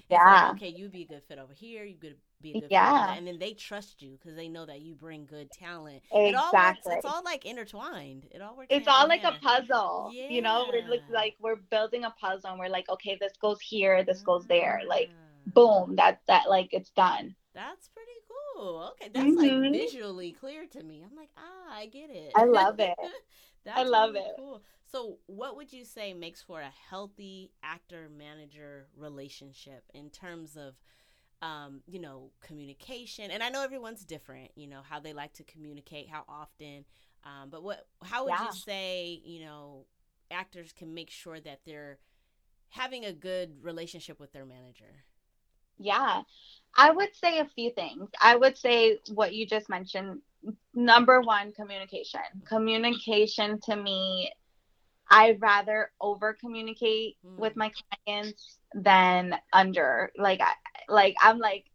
[0.09, 1.83] yeah, like, okay, you'd be a good fit over here.
[1.83, 4.65] You could be a good yeah, fit and then they trust you because they know
[4.65, 6.01] that you bring good talent.
[6.11, 8.25] Exactly, it all works, it's all like intertwined.
[8.31, 8.67] It all works.
[8.71, 10.11] It's all like a puzzle.
[10.13, 10.29] Yeah.
[10.29, 10.67] you know.
[10.71, 14.21] We're like, like we're building a puzzle, and we're like, okay, this goes here, this
[14.21, 15.30] goes there, like ah.
[15.47, 17.35] Boom, that that like it's done.
[17.53, 18.11] That's pretty
[18.55, 18.93] cool.
[18.93, 19.63] okay, that's mm-hmm.
[19.63, 21.03] like visually clear to me.
[21.03, 22.31] I'm like, ah, I get it.
[22.35, 22.95] I love it.
[23.71, 24.35] I love really it.
[24.37, 24.63] Cool.
[24.91, 30.75] So, what would you say makes for a healthy actor manager relationship in terms of,
[31.41, 33.31] um, you know, communication?
[33.31, 34.51] And I know everyone's different.
[34.55, 36.85] You know how they like to communicate, how often.
[37.23, 37.85] Um, but what?
[38.03, 38.45] How would yeah.
[38.45, 39.85] you say, you know,
[40.31, 41.99] actors can make sure that they're
[42.69, 45.03] having a good relationship with their manager?
[45.79, 46.21] Yeah.
[46.75, 48.09] I would say a few things.
[48.21, 50.21] I would say what you just mentioned.
[50.73, 52.21] Number one, communication.
[52.47, 54.31] Communication to me,
[55.09, 57.37] I'd rather over communicate mm.
[57.37, 57.71] with my
[58.05, 60.11] clients than under.
[60.17, 60.53] Like, I,
[60.87, 61.65] like I'm like,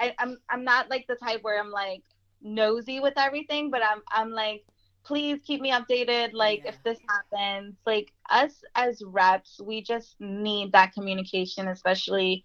[0.00, 2.02] I, I'm I'm not like the type where I'm like
[2.40, 4.64] nosy with everything, but I'm I'm like
[5.04, 6.30] please keep me updated.
[6.32, 6.70] Like yeah.
[6.70, 12.44] if this happens, like us as reps, we just need that communication, especially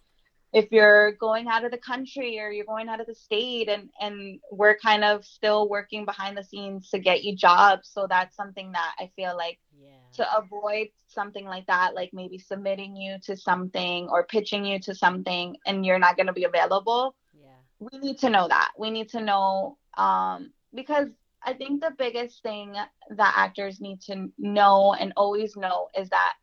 [0.52, 3.90] if you're going out of the country or you're going out of the state and
[4.00, 7.90] and we're kind of still working behind the scenes to get you jobs.
[7.92, 9.90] So that's something that i feel like yeah.
[10.14, 14.94] to avoid something like that like maybe submitting you to something or pitching you to
[14.94, 17.50] something and you're not going to be available yeah.
[17.80, 18.72] we need to know that.
[18.78, 21.10] We need to know um because
[21.44, 26.34] I think the biggest thing that actors need to know and always know is that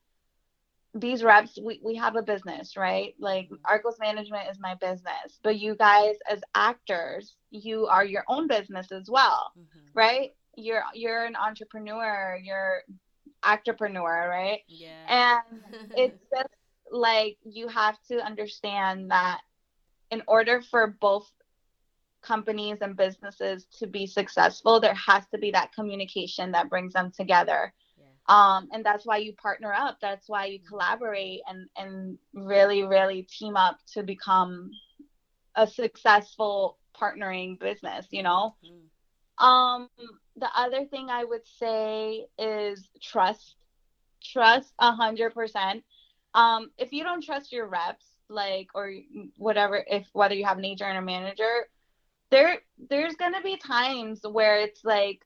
[0.99, 3.15] these reps, we, we have a business, right?
[3.19, 3.65] Like mm-hmm.
[3.65, 8.91] Arcos Management is my business, but you guys as actors, you are your own business
[8.93, 9.87] as well, mm-hmm.
[9.95, 10.35] right?
[10.57, 12.83] You're you're an entrepreneur, you're
[13.43, 14.61] entrepreneur right?
[14.69, 15.43] Yeah.
[15.49, 15.61] And
[15.97, 16.49] it's just
[16.91, 19.41] like you have to understand that
[20.11, 21.31] in order for both
[22.23, 27.13] companies and businesses to be successful, there has to be that communication that brings them
[27.17, 27.73] together.
[28.29, 29.99] Um, and that's why you partner up.
[30.01, 34.70] That's why you collaborate and, and really, really team up to become
[35.55, 38.57] a successful partnering business, you know?
[38.64, 39.45] Mm.
[39.45, 39.89] Um,
[40.37, 43.57] the other thing I would say is trust.
[44.22, 45.85] Trust a hundred percent.
[46.35, 48.93] Um, if you don't trust your reps, like or
[49.37, 51.68] whatever, if whether you have an agent or a manager,
[52.31, 52.59] there
[52.91, 55.20] there's gonna be times where it's like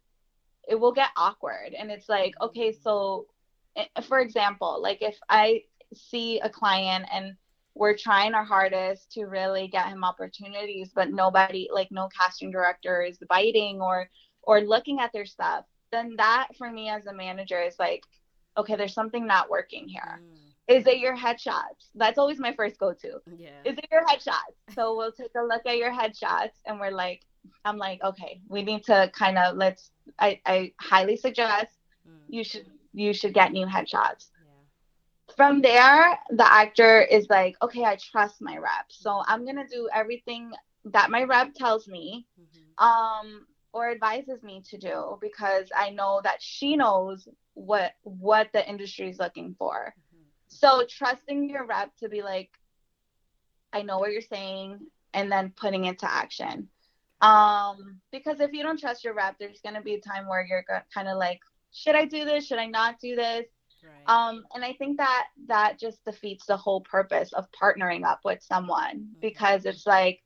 [0.69, 3.27] it will get awkward and it's like okay so
[3.77, 5.63] eh, for example like if i
[5.95, 7.35] see a client and
[7.75, 13.03] we're trying our hardest to really get him opportunities but nobody like no casting director
[13.03, 14.09] is biting or
[14.43, 18.03] or looking at their stuff then that for me as a manager is like
[18.57, 21.91] okay there's something not working here mm is it your headshots?
[21.97, 23.19] That's always my first go to.
[23.37, 23.49] Yeah.
[23.65, 24.55] Is it your headshots?
[24.75, 27.23] So we'll take a look at your headshots and we're like,
[27.65, 31.79] I'm like, okay, we need to kind of let's I, I highly suggest
[32.09, 32.19] mm.
[32.29, 34.29] you should you should get new headshots.
[34.31, 35.35] Yeah.
[35.37, 38.87] From there, the actor is like, okay, I trust my rep.
[38.89, 40.53] So I'm gonna do everything
[40.87, 42.27] that my rep tells me.
[42.41, 42.85] Mm-hmm.
[42.85, 48.69] Um or advises me to do because I know that she knows what what the
[48.69, 49.95] industry is looking for.
[50.49, 52.51] So trusting your rep to be like,
[53.73, 54.81] I know what you're saying,
[55.15, 56.69] and then putting it to action.
[57.21, 60.65] Um, because if you don't trust your rep, there's gonna be a time where you're
[60.93, 61.41] kind of like,
[61.73, 62.47] should I do this?
[62.47, 63.47] Should I not do this?
[63.83, 64.05] Right.
[64.07, 68.43] Um, and I think that that just defeats the whole purpose of partnering up with
[68.43, 69.21] someone mm-hmm.
[69.21, 70.21] because it's like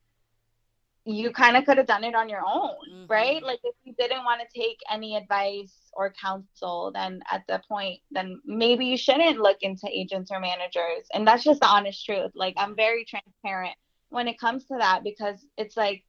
[1.07, 3.07] you kind of could have done it on your own, mm-hmm.
[3.09, 3.43] right?
[3.43, 8.01] Like if you didn't want to take any advice or counsel, then at the point,
[8.11, 11.07] then maybe you shouldn't look into agents or managers.
[11.13, 12.33] And that's just the honest truth.
[12.35, 13.77] Like I'm very transparent
[14.09, 16.05] when it comes to that because it's like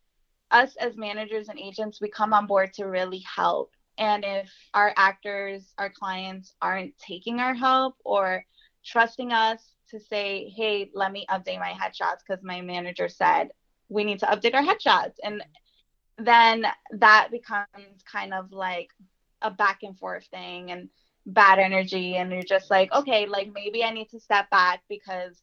[0.56, 3.72] us as managers and agents, we come on board to really help.
[3.98, 8.46] And if our actors, our clients aren't taking our help or
[8.86, 13.50] trusting us to say, hey, let me update my headshots because my manager said
[13.90, 15.16] we need to update our headshots.
[15.24, 15.44] And
[16.18, 18.90] then that becomes kind of like
[19.42, 20.90] a back and forth thing and
[21.26, 22.16] bad energy.
[22.16, 25.42] And you're just like okay like maybe i need to step back because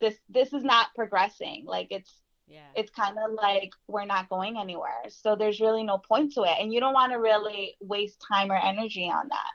[0.00, 1.64] this this is not progressing.
[1.66, 2.12] Like it's
[2.48, 2.60] yeah.
[2.74, 5.02] It's kind of like we're not going anywhere.
[5.08, 6.56] So there's really no point to it.
[6.60, 9.52] And you don't want to really waste time or energy on that.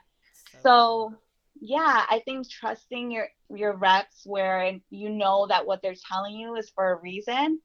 [0.52, 1.14] So, so
[1.60, 6.56] yeah i think trusting your your reps where you know that what they're telling you
[6.56, 7.60] is for a reason.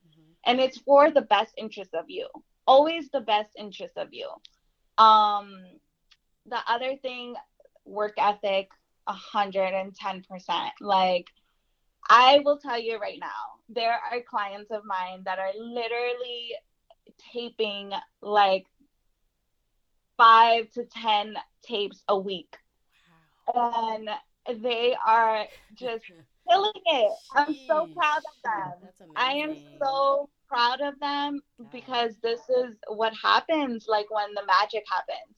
[0.46, 2.28] And it's for the best interest of you.
[2.66, 4.30] Always the best interest of you.
[4.98, 5.64] Um
[6.46, 7.36] the other thing
[7.86, 8.70] work ethic
[9.08, 11.28] 110% like
[12.10, 16.54] i will tell you right now there are clients of mine that are literally
[17.34, 17.92] taping
[18.22, 18.66] like
[20.18, 22.58] five to ten tapes a week
[23.56, 24.10] and
[24.62, 25.46] they are
[25.76, 26.06] just
[26.50, 27.12] killing it.
[27.36, 28.90] I'm so proud of them.
[29.16, 31.42] I am so proud of them
[31.72, 35.36] because this is what happens like when the magic happens.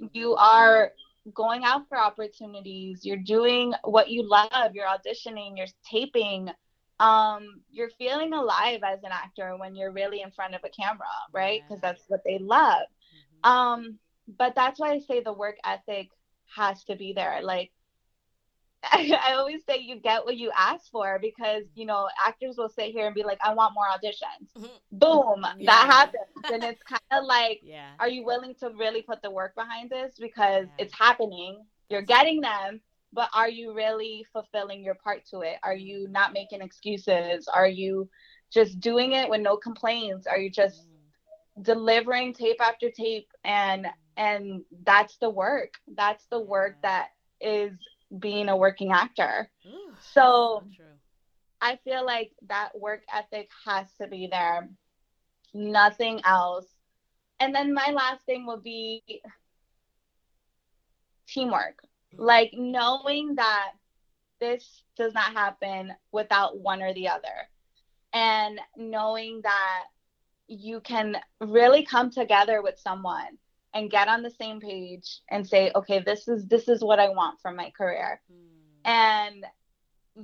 [0.00, 0.10] Mm.
[0.12, 0.92] You are
[1.32, 6.50] going out for opportunities, you're doing what you love, you're auditioning, you're taping.
[7.00, 11.06] Um, you're feeling alive as an actor when you're really in front of a camera,
[11.32, 11.62] right?
[11.66, 12.86] Because that's what they love.
[13.44, 13.50] Mm-hmm.
[13.50, 13.98] Um,
[14.38, 16.10] but that's why I say the work ethic
[16.54, 17.40] has to be there.
[17.42, 17.72] Like
[18.90, 22.68] I, I always say you get what you ask for because you know actors will
[22.68, 24.48] sit here and be like, I want more auditions.
[24.56, 24.98] Mm-hmm.
[24.98, 25.70] Boom, yeah.
[25.70, 27.90] that happens, and it's kind of like, yeah.
[27.98, 30.84] are you willing to really put the work behind this because yeah.
[30.84, 31.64] it's happening?
[31.90, 32.80] You're getting them,
[33.14, 35.56] but are you really fulfilling your part to it?
[35.62, 37.48] Are you not making excuses?
[37.48, 38.08] Are you
[38.52, 40.26] just doing it with no complaints?
[40.26, 40.86] Are you just
[41.62, 43.28] delivering tape after tape?
[43.44, 43.86] And
[44.16, 45.74] and that's the work.
[45.96, 47.08] That's the work that
[47.40, 47.72] is
[48.18, 49.50] being a working actor.
[49.66, 50.62] Ooh, so
[51.60, 54.68] i feel like that work ethic has to be there.
[55.54, 56.66] Nothing else.
[57.40, 59.02] And then my last thing will be
[61.26, 61.78] teamwork
[62.16, 63.72] like knowing that
[64.40, 67.48] this does not happen without one or the other
[68.12, 69.84] and knowing that
[70.46, 73.38] you can really come together with someone
[73.74, 77.08] and get on the same page and say okay this is this is what i
[77.08, 78.36] want from my career mm.
[78.84, 79.44] and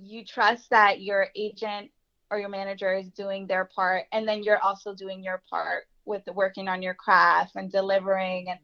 [0.03, 1.91] you trust that your agent
[2.31, 6.23] or your manager is doing their part and then you're also doing your part with
[6.35, 8.61] working on your craft and delivering and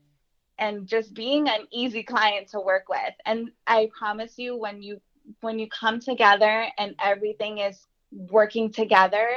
[0.59, 5.01] and just being an easy client to work with and i promise you when you
[5.41, 9.29] when you come together and everything is working together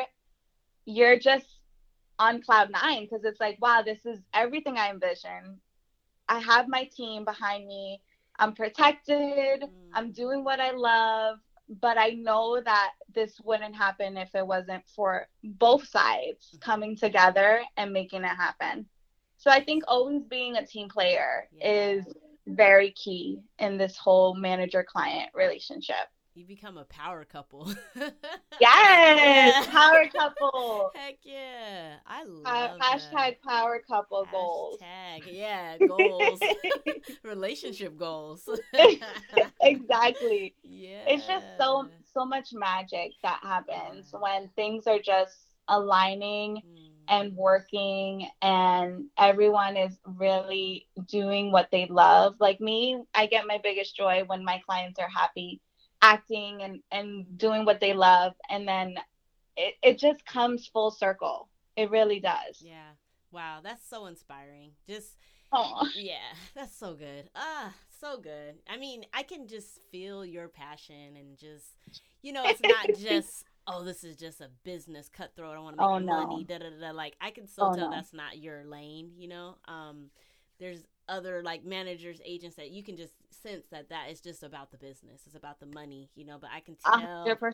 [0.86, 1.46] you're just
[2.20, 5.60] on cloud nine because it's like, wow, this is everything I envision.
[6.28, 8.02] I have my team behind me.
[8.38, 9.62] I'm protected.
[9.62, 9.70] Mm.
[9.94, 11.38] I'm doing what I love.
[11.82, 16.60] But I know that this wouldn't happen if it wasn't for both sides mm-hmm.
[16.60, 18.86] coming together and making it happen.
[19.40, 21.72] So I think always being a team player yeah.
[21.72, 22.06] is
[22.46, 26.08] very key in this whole manager client relationship
[26.40, 27.74] you become a power couple.
[28.62, 30.90] yes, power couple.
[30.96, 33.42] Heck yeah, I love uh, hashtag that.
[33.44, 34.80] power couple hashtag, goals.
[35.30, 36.40] yeah, goals,
[37.24, 38.48] relationship goals.
[39.62, 40.56] exactly.
[40.64, 44.20] Yeah, it's just so so much magic that happens yeah.
[44.20, 45.36] when things are just
[45.68, 46.62] aligning.
[46.66, 52.36] Mm and working and everyone is really doing what they love.
[52.40, 55.60] Like me i get my biggest joy when my clients are happy
[56.02, 58.96] acting and, and doing what they love and then
[59.58, 61.50] it, it just comes full circle.
[61.76, 62.62] It really does.
[62.62, 62.92] Yeah.
[63.32, 64.72] Wow that's so inspiring.
[64.88, 65.18] Just
[65.52, 67.30] oh yeah that's so good.
[67.36, 68.56] Ah so good.
[68.70, 71.66] I mean i can just feel your passion and just
[72.22, 75.82] you know it's not just oh this is just a business cutthroat i want to
[75.82, 76.58] make oh, money no.
[76.58, 77.96] da, da, da, like i can still oh, tell no.
[77.96, 80.10] that's not your lane you know um
[80.60, 84.72] there's other like managers agents that you can just sense that that is just about
[84.72, 87.52] the business it's about the money you know but i can tell 100%.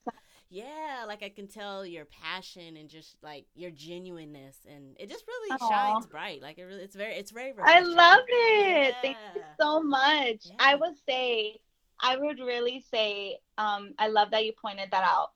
[0.49, 5.25] yeah like i can tell your passion and just like your genuineness and it just
[5.27, 5.69] really Aww.
[5.69, 9.01] shines bright like it really it's very it's very i love it yeah.
[9.01, 10.55] thank you so much yeah.
[10.59, 11.57] i would say
[12.01, 15.29] i would really say um i love that you pointed that out.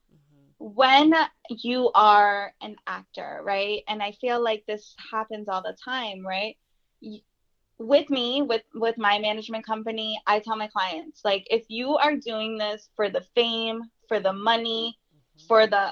[0.60, 1.14] When
[1.49, 6.57] you are an actor right and i feel like this happens all the time right
[7.80, 12.18] with me with with my management company i tell my clients like if you are
[12.18, 15.47] doing this for the fame for the money mm-hmm.
[15.47, 15.91] for the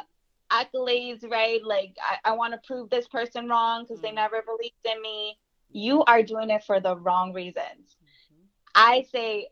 [0.51, 4.07] accolades right like i, I want to prove this person wrong because mm-hmm.
[4.07, 5.37] they never believed in me
[5.69, 8.43] you are doing it for the wrong reasons mm-hmm.
[8.75, 9.47] i say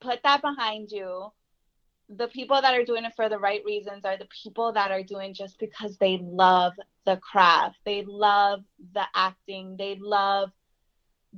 [0.00, 1.30] put that behind you
[2.08, 5.02] the people that are doing it for the right reasons are the people that are
[5.02, 6.72] doing just because they love
[7.06, 8.60] the craft they love
[8.94, 10.50] the acting they love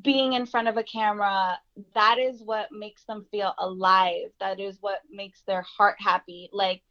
[0.03, 1.59] being in front of a camera,
[1.95, 4.31] that is what makes them feel alive.
[4.41, 6.49] That is what makes their heart happy.
[6.53, 6.83] Like,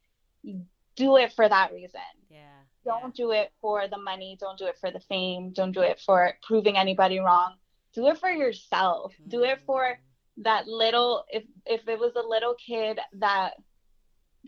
[0.95, 1.99] do it for that reason.
[2.29, 2.39] Yeah.
[2.85, 3.25] Don't yeah.
[3.25, 4.37] do it for the money.
[4.39, 5.51] Don't do it for the fame.
[5.51, 7.55] Don't do it for proving anybody wrong.
[7.93, 9.13] Do it for yourself.
[9.13, 9.29] Mm-hmm.
[9.29, 10.01] Do it for mm-hmm.
[10.37, 13.51] That little, if, if it was a little kid that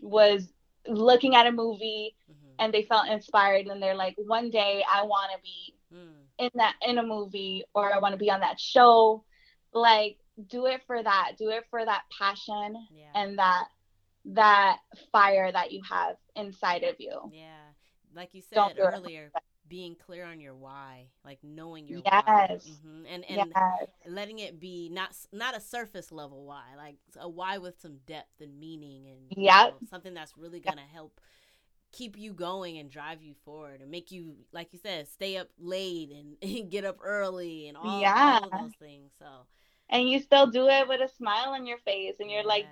[0.00, 0.52] was
[0.86, 2.54] looking at a movie mm-hmm.
[2.58, 6.50] and they felt inspired and they're like, one day I want to be mm in
[6.54, 9.24] that in a movie or I want to be on that show.
[9.72, 10.18] Like
[10.48, 11.32] do it for that.
[11.38, 13.06] Do it for that passion yeah.
[13.14, 13.64] and that
[14.26, 14.78] that
[15.12, 17.30] fire that you have inside of you.
[17.32, 17.44] Yeah.
[18.14, 19.30] Like you said earlier,
[19.68, 22.22] being clear on your why, like knowing your yes.
[22.26, 23.06] why, mm-hmm.
[23.10, 23.88] and and yes.
[24.06, 28.40] letting it be not not a surface level why, like a why with some depth
[28.40, 31.20] and meaning, and yeah, something that's really gonna help
[31.92, 35.48] keep you going and drive you forward and make you like you said stay up
[35.58, 38.40] late and, and get up early and all, yeah.
[38.42, 39.26] all those things so
[39.88, 42.46] and you still do it with a smile on your face and you're yeah.
[42.46, 42.66] like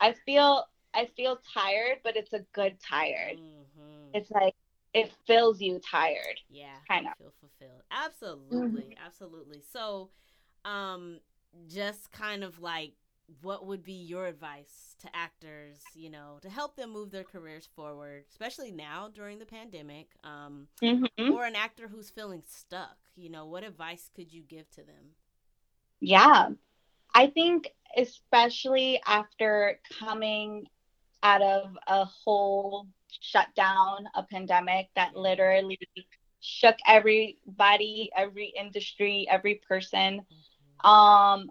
[0.00, 0.64] i feel
[0.94, 4.10] i feel tired but it's a good tired mm-hmm.
[4.14, 4.54] it's like
[4.94, 9.06] it feels you tired yeah kind of feel fulfilled absolutely mm-hmm.
[9.06, 10.10] absolutely so
[10.64, 11.18] um
[11.68, 12.92] just kind of like
[13.40, 17.68] what would be your advice to actors, you know, to help them move their careers
[17.74, 21.32] forward, especially now during the pandemic, um, mm-hmm.
[21.32, 22.96] or an actor who's feeling stuck?
[23.16, 25.14] You know, what advice could you give to them?
[26.00, 26.50] Yeah,
[27.14, 30.66] I think especially after coming
[31.22, 32.86] out of a whole
[33.20, 35.78] shutdown, a pandemic that literally
[36.40, 40.20] shook everybody, every industry, every person.
[40.20, 40.88] Mm-hmm.
[40.88, 41.50] Um,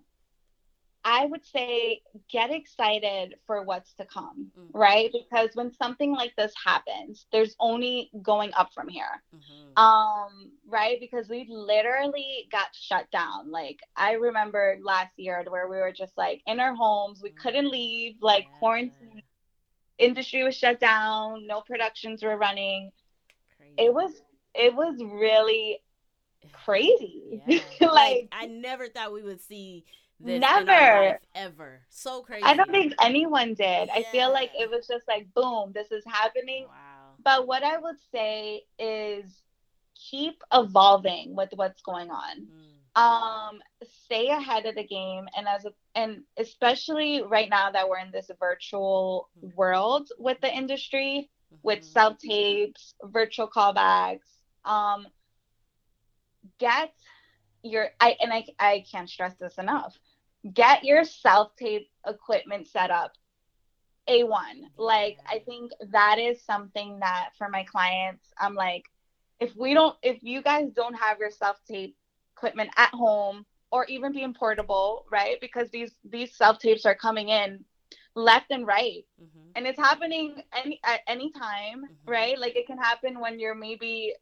[1.04, 4.78] I would say get excited for what's to come, mm-hmm.
[4.78, 5.10] right?
[5.12, 9.24] Because when something like this happens, there's only going up from here.
[9.36, 9.84] Mm-hmm.
[9.84, 11.00] Um, right?
[11.00, 13.50] Because we literally got shut down.
[13.50, 17.38] Like I remember last year where we were just like in our homes, we mm-hmm.
[17.40, 18.60] couldn't leave, like yeah.
[18.60, 19.24] quarantine
[20.04, 22.92] industry was shut down, no productions were running.
[23.58, 23.74] Crazy.
[23.78, 24.12] It was
[24.54, 25.80] it was really
[26.66, 27.42] crazy.
[27.48, 27.60] Yeah.
[27.82, 29.86] like, like I never thought we would see
[30.24, 31.20] this Never.
[31.36, 31.82] ever.
[31.90, 32.44] So crazy.
[32.44, 33.88] I don't think anyone did.
[33.88, 33.94] Yeah.
[33.94, 36.66] I feel like it was just like, boom, this is happening.
[36.68, 37.16] Wow.
[37.24, 39.42] But what I would say is
[39.96, 42.42] keep evolving with what's going on.
[42.42, 42.71] Mm.
[42.96, 43.60] Um,
[44.04, 48.12] stay ahead of the game, and as a, and especially right now that we're in
[48.12, 49.56] this virtual mm.
[49.56, 51.60] world with the industry, mm-hmm.
[51.64, 54.20] with self tapes, virtual callbacks.
[54.66, 55.08] Um,
[56.60, 56.94] get
[57.64, 59.98] your I and I I can't stress this enough
[60.54, 63.14] get your self tape equipment set up
[64.10, 64.64] A1.
[64.78, 68.86] Like, I think that is something that for my clients, I'm like,
[69.40, 71.96] if we don't, if you guys don't have your self tape
[72.42, 75.40] equipment at home or even being portable, right?
[75.42, 77.64] Because these these self tapes are coming in
[78.16, 79.50] left and right, mm-hmm.
[79.56, 82.12] and it's happening any at any time, mm-hmm.
[82.12, 82.38] right?
[82.38, 84.14] Like it can happen when you're maybe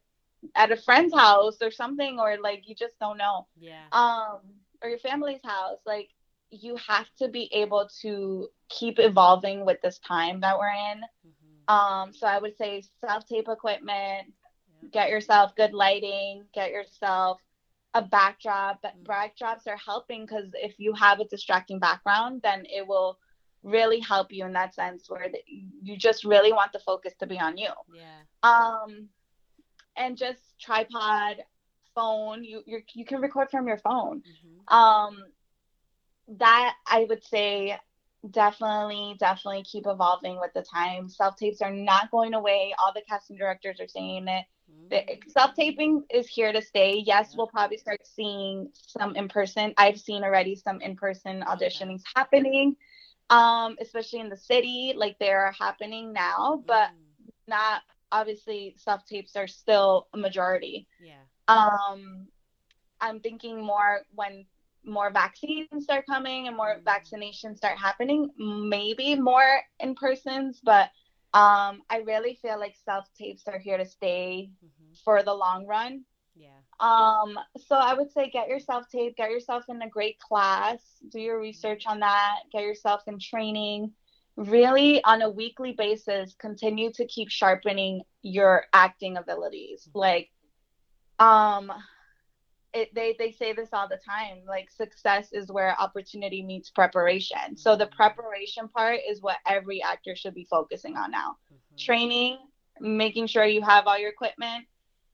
[0.54, 3.46] at a friend's house or something, or like you just don't know.
[3.58, 3.84] Yeah.
[3.92, 4.40] Um,
[4.82, 6.10] or your family's house like
[6.50, 11.74] you have to be able to keep evolving with this time that we're in mm-hmm.
[11.74, 14.32] um so i would say self tape equipment
[14.92, 17.40] get yourself good lighting get yourself
[17.94, 19.02] a backdrop mm-hmm.
[19.10, 23.18] backdrops are helping because if you have a distracting background then it will
[23.62, 25.38] really help you in that sense where the,
[25.82, 29.08] you just really want the focus to be on you yeah um
[29.96, 31.36] and just tripod
[31.94, 34.20] phone you you you can record from your phone.
[34.20, 34.74] Mm-hmm.
[34.74, 35.24] Um,
[36.38, 37.78] that I would say
[38.30, 41.08] definitely, definitely keep evolving with the time.
[41.08, 42.74] Self tapes are not going away.
[42.78, 44.44] All the casting directors are saying it.
[45.28, 47.02] Self taping is here to stay.
[47.06, 49.72] Yes, we'll probably start seeing some in person.
[49.76, 52.12] I've seen already some in person auditionings okay.
[52.16, 52.76] happening,
[53.30, 54.94] um, especially in the city.
[54.96, 57.30] Like they're happening now, but mm.
[57.46, 60.88] not obviously self tapes are still a majority.
[61.00, 61.22] Yeah.
[61.46, 62.26] Um,
[63.00, 64.44] I'm thinking more when
[64.84, 70.90] more vaccines start coming and more vaccinations start happening, maybe more in persons, but
[71.32, 74.92] um, I really feel like self tapes are here to stay mm-hmm.
[75.04, 76.04] for the long run.
[76.34, 76.48] Yeah.
[76.80, 80.78] Um, so I would say get yourself tape, get yourself in a great class,
[81.10, 83.92] do your research on that, get yourself in training.
[84.36, 89.88] Really, on a weekly basis, continue to keep sharpening your acting abilities.
[89.88, 89.98] Mm-hmm.
[89.98, 90.30] Like,
[91.18, 91.70] um,
[92.72, 97.56] it, they they say this all the time like success is where opportunity meets preparation
[97.56, 101.76] so the preparation part is what every actor should be focusing on now mm-hmm.
[101.76, 102.38] training
[102.80, 104.64] making sure you have all your equipment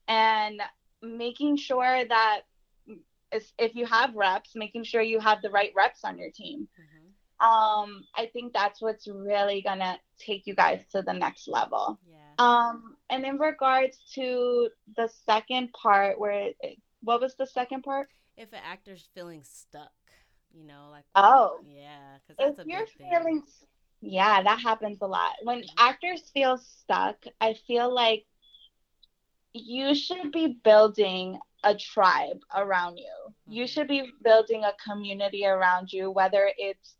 [0.07, 0.61] and
[1.01, 2.41] making sure that
[3.57, 7.45] if you have reps making sure you have the right reps on your team mm-hmm.
[7.45, 12.17] um i think that's what's really gonna take you guys to the next level yeah.
[12.37, 18.07] um and in regards to the second part where it, what was the second part?
[18.35, 19.91] If an actor's feeling stuck,
[20.53, 23.43] you know, like oh yeah, because if you're feeling,
[24.01, 25.33] yeah, that happens a lot.
[25.43, 28.25] When actors feel stuck, I feel like
[29.53, 33.05] you should be building a tribe around you.
[33.05, 33.51] Mm-hmm.
[33.53, 36.95] You should be building a community around you, whether it's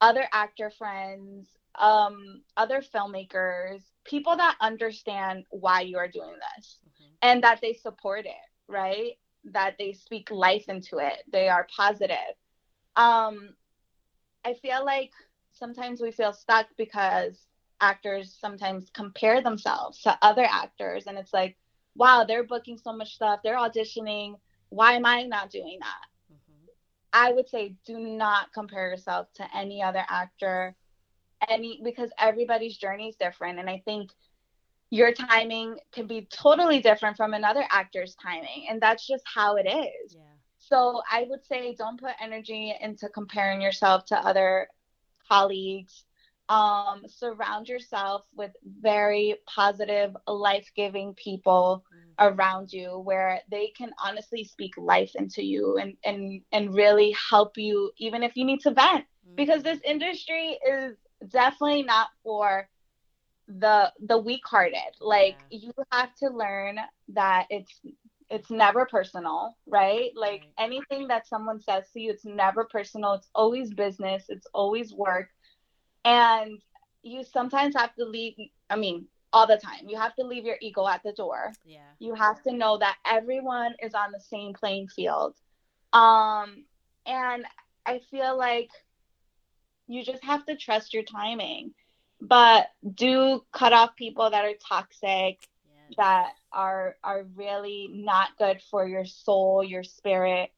[0.00, 7.12] other actor friends, um, other filmmakers, people that understand why you are doing this mm-hmm.
[7.22, 8.32] and that they support it,
[8.68, 9.12] right?
[9.52, 11.22] That they speak life into it.
[11.30, 12.34] They are positive.
[12.96, 13.54] Um,
[14.44, 15.10] I feel like
[15.52, 17.46] sometimes we feel stuck because
[17.80, 21.56] actors sometimes compare themselves to other actors, and it's like,
[21.94, 24.36] wow, they're booking so much stuff, they're auditioning.
[24.70, 26.34] Why am I not doing that?
[26.34, 26.66] Mm-hmm.
[27.12, 30.74] I would say do not compare yourself to any other actor,
[31.48, 34.10] any because everybody's journey is different, and I think
[34.94, 39.66] your timing can be totally different from another actor's timing and that's just how it
[39.66, 40.20] is yeah.
[40.58, 44.68] so i would say don't put energy into comparing yourself to other
[45.28, 46.04] colleagues
[46.50, 48.50] um, surround yourself with
[48.82, 52.34] very positive life-giving people mm-hmm.
[52.34, 57.56] around you where they can honestly speak life into you and and and really help
[57.56, 59.36] you even if you need to vent mm-hmm.
[59.36, 60.96] because this industry is
[61.30, 62.68] definitely not for
[63.48, 64.78] the the weak hearted.
[65.00, 65.58] Like yeah.
[65.60, 66.78] you have to learn
[67.08, 67.80] that it's
[68.30, 70.10] it's never personal right?
[70.14, 70.52] Like right.
[70.58, 73.14] anything that someone says to you it's never personal.
[73.14, 74.24] It's always business.
[74.28, 75.28] It's always work.
[76.04, 76.58] And
[77.02, 78.34] you sometimes have to leave
[78.70, 79.88] i mean all the time.
[79.88, 81.52] You have to leave your ego at the door.
[81.64, 81.80] Yeah.
[81.98, 85.34] You have to know that everyone is on the same playing field.
[85.92, 86.64] Um
[87.06, 87.44] and
[87.86, 88.70] i feel like
[89.86, 91.72] you just have to trust your timing
[92.28, 95.46] but do cut off people that are toxic
[95.96, 100.50] that are are really not good for your soul your spirit.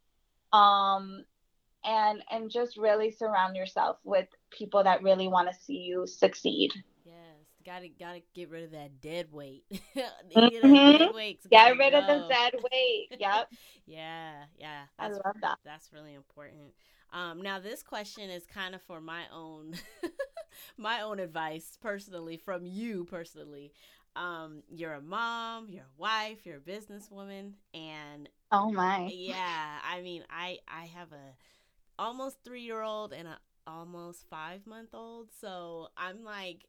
[0.53, 1.25] Um
[1.85, 6.73] and and just really surround yourself with people that really want to see you succeed.
[7.05, 7.15] Yes.
[7.65, 9.65] Gotta gotta get rid of that dead weight.
[10.37, 10.99] Mm-hmm.
[10.99, 11.99] dead weight get rid go.
[11.99, 13.09] of the dead weight.
[13.19, 13.49] Yep.
[13.89, 14.83] Yeah yeah.
[14.99, 15.59] I love that.
[15.65, 16.73] that's really important
[17.13, 19.75] um, now this question is kind of for my own
[20.77, 23.73] my own advice personally from you personally.
[24.15, 29.79] Um, you're a mom, you're a wife, you're a businesswoman, and oh my, yeah.
[29.85, 31.35] I mean, I I have a
[31.99, 36.65] almost three year old and a almost five month old, so I'm like,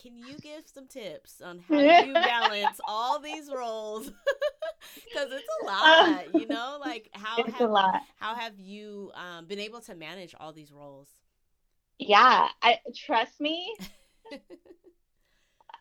[0.00, 4.10] can you give some tips on how you balance all these roles?
[5.04, 6.78] Because it's a lot, you know.
[6.80, 8.02] Like how it's have, a lot.
[8.16, 11.08] How have you um, been able to manage all these roles?
[12.08, 13.74] yeah, I trust me.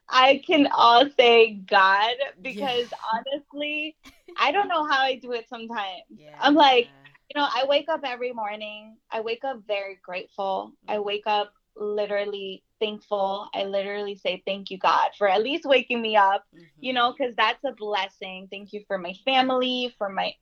[0.09, 2.97] I can all say God because yeah.
[3.13, 3.95] honestly,
[4.37, 6.03] I don't know how I do it sometimes.
[6.09, 6.35] Yeah.
[6.39, 6.89] I'm like,
[7.33, 8.97] you know, I wake up every morning.
[9.09, 10.73] I wake up very grateful.
[10.87, 11.05] I mm-hmm.
[11.05, 13.47] wake up literally thankful.
[13.53, 16.65] I literally say thank you God for at least waking me up, mm-hmm.
[16.79, 18.49] you know, cuz that's a blessing.
[18.51, 20.35] Thank you for my family, for my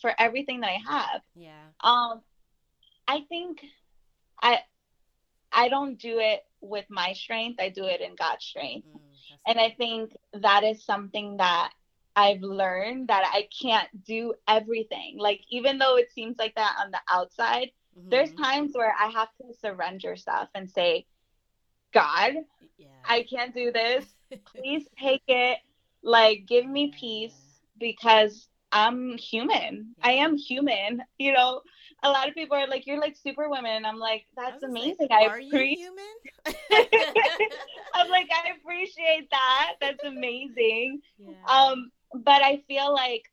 [0.00, 1.22] for everything that I have.
[1.34, 1.66] Yeah.
[1.80, 2.22] Um
[3.08, 3.64] I think
[4.40, 4.60] I
[5.52, 7.60] I don't do it with my strength.
[7.60, 8.86] I do it in God's strength.
[8.86, 9.00] Mm,
[9.46, 11.72] and I think that is something that
[12.14, 15.18] I've learned that I can't do everything.
[15.18, 18.08] Like, even though it seems like that on the outside, mm-hmm.
[18.08, 21.06] there's times where I have to surrender stuff and say,
[22.00, 22.44] God,
[22.78, 22.86] yeah.
[23.04, 24.04] I can't do this.
[24.44, 25.58] Please take it.
[26.02, 29.94] Like, give me peace because I'm human.
[29.98, 30.08] Yeah.
[30.08, 31.62] I am human, you know
[32.02, 35.26] a lot of people are like, "You're like super women." I'm like, "That's amazing." I
[35.26, 35.78] are appreciate.
[35.78, 36.14] you human?
[37.94, 39.74] I'm like, I appreciate that.
[39.80, 41.00] That's amazing.
[41.18, 41.34] Yeah.
[41.48, 43.24] Um, but I feel like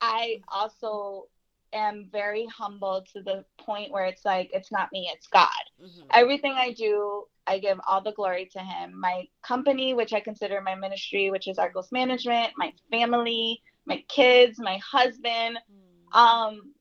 [0.00, 1.28] I also
[1.72, 5.48] am very humble to the point where it's like it's not me, it's God.
[5.82, 6.06] Mm-hmm.
[6.12, 8.98] Everything I do, I give all the glory to Him.
[8.98, 14.58] My company, which I consider my ministry, which is Arcos Management, my family, my kids,
[14.58, 15.58] my husband.
[16.12, 16.18] Mm.
[16.18, 16.74] Um,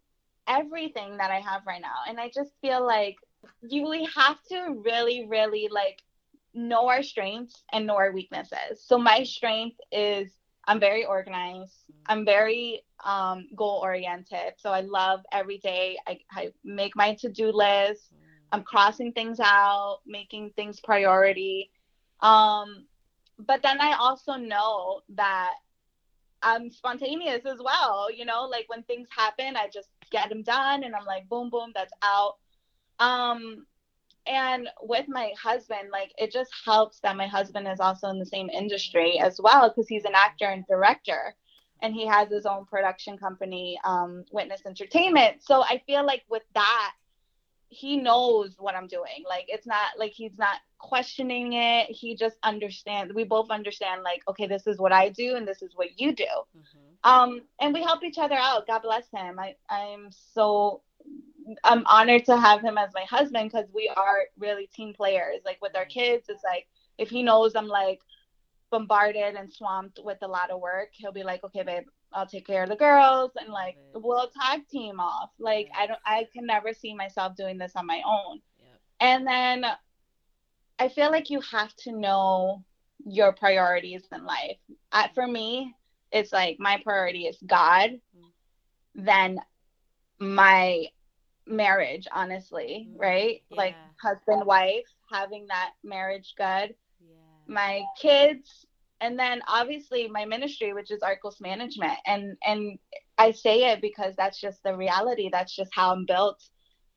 [0.47, 1.95] everything that I have right now.
[2.07, 3.15] And I just feel like
[3.61, 6.01] you we have to really, really like
[6.53, 8.83] know our strengths and know our weaknesses.
[8.83, 10.31] So my strength is
[10.67, 11.75] I'm very organized.
[12.07, 14.53] I'm very um, goal oriented.
[14.57, 15.97] So I love every day.
[16.07, 18.11] I, I make my to do list.
[18.51, 21.71] I'm crossing things out, making things priority.
[22.21, 22.85] Um,
[23.39, 25.53] but then I also know that
[26.41, 28.11] I'm spontaneous as well.
[28.11, 31.49] You know, like when things happen, I just get them done and I'm like, boom,
[31.49, 32.37] boom, that's out.
[32.99, 33.65] Um,
[34.25, 38.25] and with my husband, like it just helps that my husband is also in the
[38.25, 41.35] same industry as well because he's an actor and director
[41.81, 45.43] and he has his own production company, um, Witness Entertainment.
[45.43, 46.93] So I feel like with that,
[47.69, 49.23] he knows what I'm doing.
[49.27, 51.87] Like it's not like he's not questioning it.
[51.87, 53.13] He just understands.
[53.13, 56.13] We both understand like, okay, this is what I do and this is what you
[56.13, 56.23] do.
[56.23, 57.09] Mm-hmm.
[57.09, 58.67] Um, and we help each other out.
[58.67, 59.39] God bless him.
[59.39, 60.81] I I'm so
[61.63, 65.41] I'm honored to have him as my husband because we are really team players.
[65.45, 67.99] Like with our kids, it's like if he knows I'm like
[68.69, 72.47] bombarded and swamped with a lot of work, he'll be like, okay, babe, I'll take
[72.47, 75.29] care of the girls and like we'll tag team off.
[75.39, 78.41] Like I don't I can never see myself doing this on my own.
[78.99, 79.65] And then
[80.79, 82.63] I feel like you have to know
[83.05, 84.57] your priorities in life.
[84.91, 85.73] I, for me,
[86.11, 88.31] it's like my priority is God, mm.
[88.95, 89.39] then
[90.19, 90.85] my
[91.45, 92.99] marriage, honestly, mm.
[92.99, 93.41] right?
[93.49, 93.57] Yeah.
[93.57, 96.75] Like husband, wife, having that marriage good.
[97.01, 97.15] Yeah.
[97.47, 98.65] My kids,
[99.01, 102.79] and then obviously my ministry which is arcos management and and
[103.17, 105.29] i say it because that's just the reality.
[105.31, 106.41] That's just how i'm built.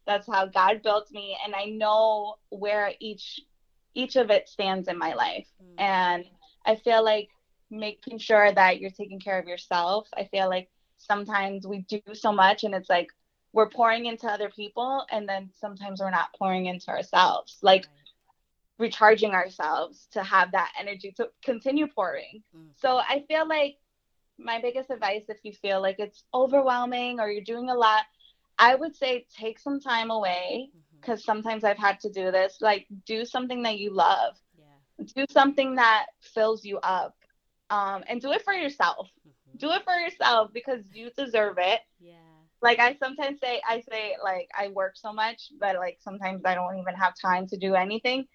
[0.07, 3.41] That's how god built me and i know where each
[3.95, 5.47] each of it stands in my life.
[5.63, 5.81] Mm-hmm.
[5.81, 6.25] and
[6.67, 7.29] i feel like
[7.71, 10.09] making sure that you're taking care of yourself.
[10.17, 10.69] I feel like
[10.99, 13.09] sometimes we do so much and it's like
[13.53, 17.59] we're pouring into other people and then sometimes we're not pouring into ourselves.
[17.63, 17.87] Like
[18.81, 22.43] recharging ourselves to have that energy to continue pouring.
[22.57, 22.71] Mm-hmm.
[22.77, 23.77] So I feel like
[24.39, 28.05] my biggest advice if you feel like it's overwhelming or you're doing a lot,
[28.59, 31.27] I would say take some time away because mm-hmm.
[31.27, 32.57] sometimes I've had to do this.
[32.61, 34.35] Like do something that you love.
[34.59, 35.05] Yeah.
[35.15, 37.15] Do something that fills you up.
[37.69, 39.09] Um, and do it for yourself.
[39.29, 39.59] Mm-hmm.
[39.59, 41.81] Do it for yourself because you deserve it.
[42.01, 42.15] Yeah.
[42.63, 46.55] Like I sometimes say I say like I work so much, but like sometimes I
[46.55, 48.27] don't even have time to do anything.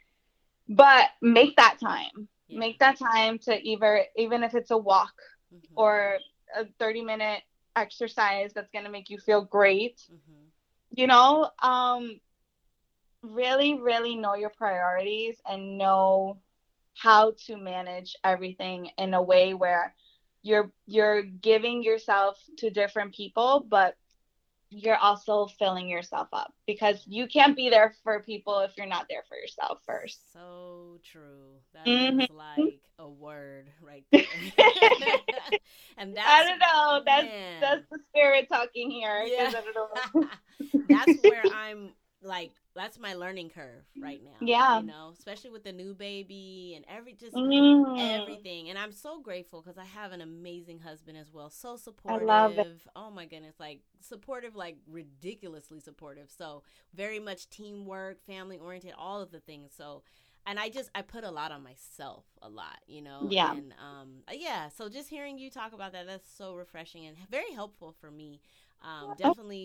[0.68, 2.28] But make that time.
[2.48, 2.60] Yeah.
[2.60, 5.14] Make that time to either even if it's a walk
[5.54, 5.74] mm-hmm.
[5.76, 6.18] or
[6.56, 7.42] a 30 minute
[7.76, 9.98] exercise that's going to make you feel great.
[10.12, 10.42] Mm-hmm.
[10.92, 12.20] You know, um,
[13.22, 16.40] really, really know your priorities and know
[16.96, 19.94] how to manage everything in a way where
[20.42, 23.96] you're you're giving yourself to different people but
[24.70, 29.06] you're also filling yourself up because you can't be there for people if you're not
[29.10, 30.20] there for yourself first.
[30.34, 31.60] So true.
[31.74, 32.22] That mm-hmm.
[32.22, 34.24] is like a word right there.
[35.98, 37.02] and that's I don't know.
[37.06, 37.62] That's man.
[37.62, 39.24] that's the spirit talking here.
[39.26, 39.52] Yeah.
[40.90, 44.36] that's where I'm like that's my learning curve right now.
[44.42, 44.80] Yeah.
[44.80, 48.22] You know, especially with the new baby and every just mm.
[48.22, 48.70] everything.
[48.70, 51.50] And I'm so grateful because I have an amazing husband as well.
[51.50, 52.28] So supportive.
[52.28, 52.68] I love it.
[52.96, 53.56] Oh my goodness.
[53.60, 56.30] Like supportive, like ridiculously supportive.
[56.38, 59.72] So very much teamwork, family oriented, all of the things.
[59.76, 60.04] So
[60.46, 63.28] and I just I put a lot on myself a lot, you know.
[63.30, 63.52] Yeah.
[63.52, 67.52] And um yeah, so just hearing you talk about that, that's so refreshing and very
[67.54, 68.42] helpful for me
[68.82, 69.64] um, definitely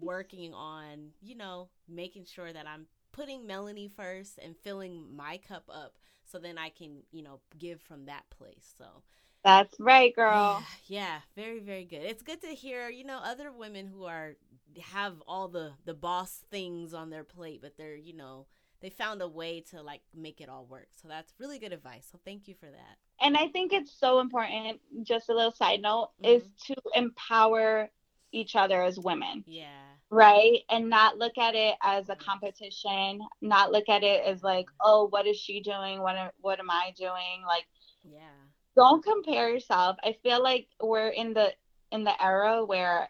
[0.00, 5.64] working on, you know, making sure that I'm putting Melanie first and filling my cup
[5.72, 5.94] up
[6.24, 8.74] so then I can, you know, give from that place.
[8.76, 9.02] So
[9.44, 10.64] that's right, girl.
[10.86, 12.02] Yeah, yeah, very, very good.
[12.02, 14.34] It's good to hear, you know, other women who are
[14.82, 18.46] have all the the boss things on their plate, but they're, you know,
[18.80, 20.88] they found a way to like make it all work.
[21.00, 22.06] So that's really good advice.
[22.10, 22.96] So thank you for that.
[23.20, 26.36] And I think it's so important, just a little side note, mm-hmm.
[26.36, 27.88] is to empower
[28.34, 29.44] each other as women.
[29.46, 29.68] Yeah.
[30.10, 30.60] Right?
[30.70, 35.08] And not look at it as a competition, not look at it as like, oh,
[35.08, 36.00] what is she doing?
[36.00, 37.42] What am, what am I doing?
[37.46, 37.66] Like
[38.02, 38.20] Yeah.
[38.76, 39.96] Don't compare yourself.
[40.02, 41.52] I feel like we're in the
[41.92, 43.08] in the era where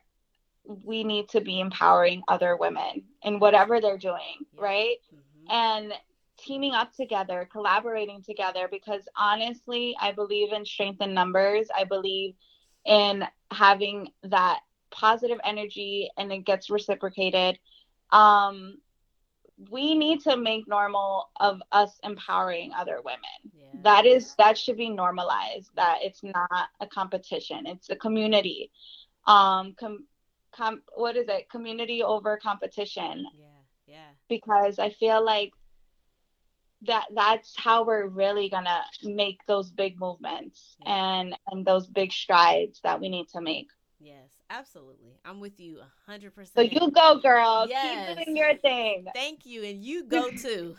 [0.84, 4.62] we need to be empowering other women in whatever they're doing, yeah.
[4.62, 4.96] right?
[5.14, 5.52] Mm-hmm.
[5.52, 5.92] And
[6.38, 11.68] teaming up together, collaborating together because honestly, I believe in strength in numbers.
[11.74, 12.34] I believe
[12.84, 14.60] in having that
[14.94, 17.58] positive energy and it gets reciprocated.
[18.10, 18.78] Um
[19.70, 23.20] we need to make normal of us empowering other women.
[23.52, 23.80] Yeah.
[23.82, 28.70] that is that should be normalized that it's not a competition it's a community.
[29.26, 30.06] Um com,
[30.52, 31.50] com what is it?
[31.50, 33.26] Community over competition.
[33.38, 33.46] Yeah
[33.86, 34.10] yeah.
[34.28, 35.52] Because i feel like
[36.82, 41.18] that that's how we're really gonna make those big movements yeah.
[41.18, 43.68] and and those big strides that we need to make
[44.04, 45.18] yes Absolutely.
[45.24, 45.78] I'm with you
[46.08, 46.54] 100%.
[46.54, 47.66] So you go, girl.
[47.68, 48.08] Yes.
[48.16, 49.06] Keep doing your thing.
[49.14, 49.64] Thank you.
[49.64, 50.76] And you go too.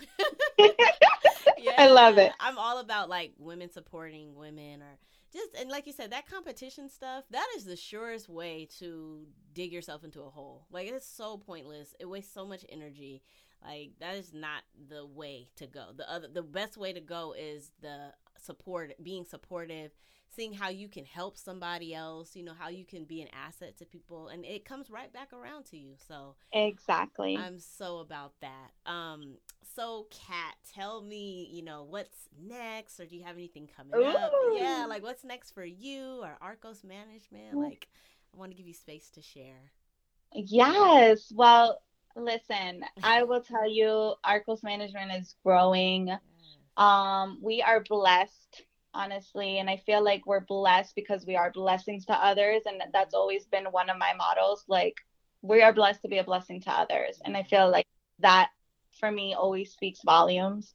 [0.58, 1.74] yeah.
[1.78, 2.32] I love it.
[2.40, 4.98] I'm all about like women supporting women or
[5.34, 9.74] just, and like you said, that competition stuff, that is the surest way to dig
[9.74, 10.66] yourself into a hole.
[10.72, 11.94] Like it's so pointless.
[12.00, 13.22] It wastes so much energy.
[13.62, 15.88] Like that is not the way to go.
[15.98, 19.92] The other, the best way to go is the support, being supportive
[20.36, 23.78] seeing how you can help somebody else, you know, how you can be an asset
[23.78, 25.94] to people and it comes right back around to you.
[26.08, 27.38] So Exactly.
[27.38, 28.72] I'm so about that.
[28.92, 29.38] Um
[29.76, 34.06] so Katt, tell me, you know, what's next or do you have anything coming Ooh.
[34.06, 34.32] up?
[34.58, 37.58] Yeah, like what's next for you or Arcos management?
[37.58, 37.88] Like
[38.34, 39.72] I want to give you space to share.
[40.34, 41.32] Yes.
[41.34, 41.82] Well,
[42.16, 46.12] listen, I will tell you Arcos management is growing.
[46.78, 48.64] Um we are blessed
[48.96, 49.60] honestly.
[49.60, 52.64] And I feel like we're blessed because we are blessings to others.
[52.66, 54.64] And that's always been one of my models.
[54.68, 54.96] Like,
[55.42, 57.20] we are blessed to be a blessing to others.
[57.24, 57.88] And I feel like
[58.20, 58.50] that
[59.00, 60.74] for me always speaks volumes.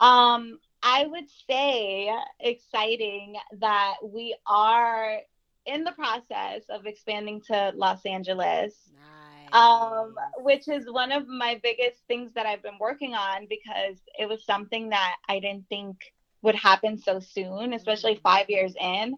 [0.00, 2.10] Um, I would say
[2.40, 5.18] exciting that we are
[5.66, 8.74] in the process of expanding to Los Angeles.
[8.94, 9.54] Nice.
[9.54, 14.26] Um, which is one of my biggest things that I've been working on because it
[14.26, 15.98] was something that I didn't think
[16.42, 18.22] would happen so soon, especially mm-hmm.
[18.22, 19.16] five years in.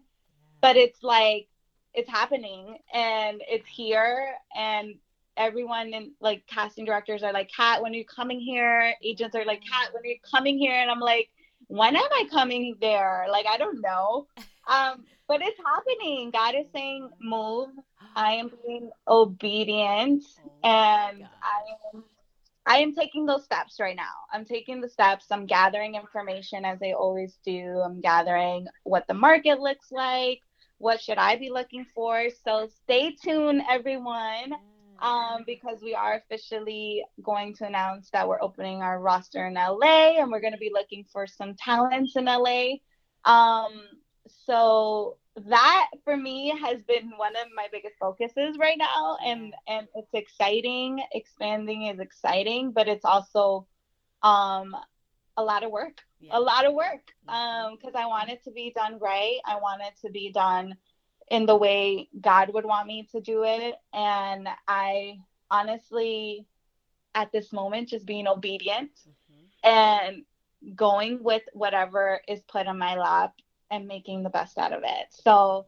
[0.61, 1.47] But it's like
[1.93, 4.95] it's happening and it's here and
[5.37, 8.93] everyone and like casting directors are like, Katt, when are you coming here?
[9.03, 10.73] Agents are like, Katt, when are you coming here?
[10.73, 11.29] And I'm like,
[11.67, 13.25] when am I coming there?
[13.29, 14.27] Like I don't know.
[14.67, 16.31] Um, but it's happening.
[16.31, 17.69] God is saying move.
[18.15, 22.03] I am being obedient oh and I am
[22.65, 24.13] I am taking those steps right now.
[24.33, 25.27] I'm taking the steps.
[25.29, 27.81] I'm gathering information as I always do.
[27.83, 30.41] I'm gathering what the market looks like.
[30.79, 32.27] What should I be looking for?
[32.43, 34.53] So stay tuned, everyone,
[34.99, 40.19] um, because we are officially going to announce that we're opening our roster in LA
[40.19, 42.77] and we're going to be looking for some talents in LA.
[43.25, 43.83] Um,
[44.45, 49.87] so that for me has been one of my biggest focuses right now and and
[49.95, 51.03] it's exciting.
[51.13, 53.67] Expanding is exciting but it's also
[54.23, 54.75] um
[55.37, 56.01] a lot of work.
[56.19, 56.37] Yeah.
[56.37, 59.37] a lot of work um because i want it to be done right.
[59.45, 60.75] I want it to be done
[61.29, 63.75] in the way god would want me to do it.
[63.93, 65.19] And i
[65.51, 66.47] honestly
[67.13, 69.69] at this moment just being obedient mm-hmm.
[69.69, 70.23] and
[70.75, 73.33] going with whatever is put on my lap
[73.71, 75.07] and making the best out of it.
[75.09, 75.67] So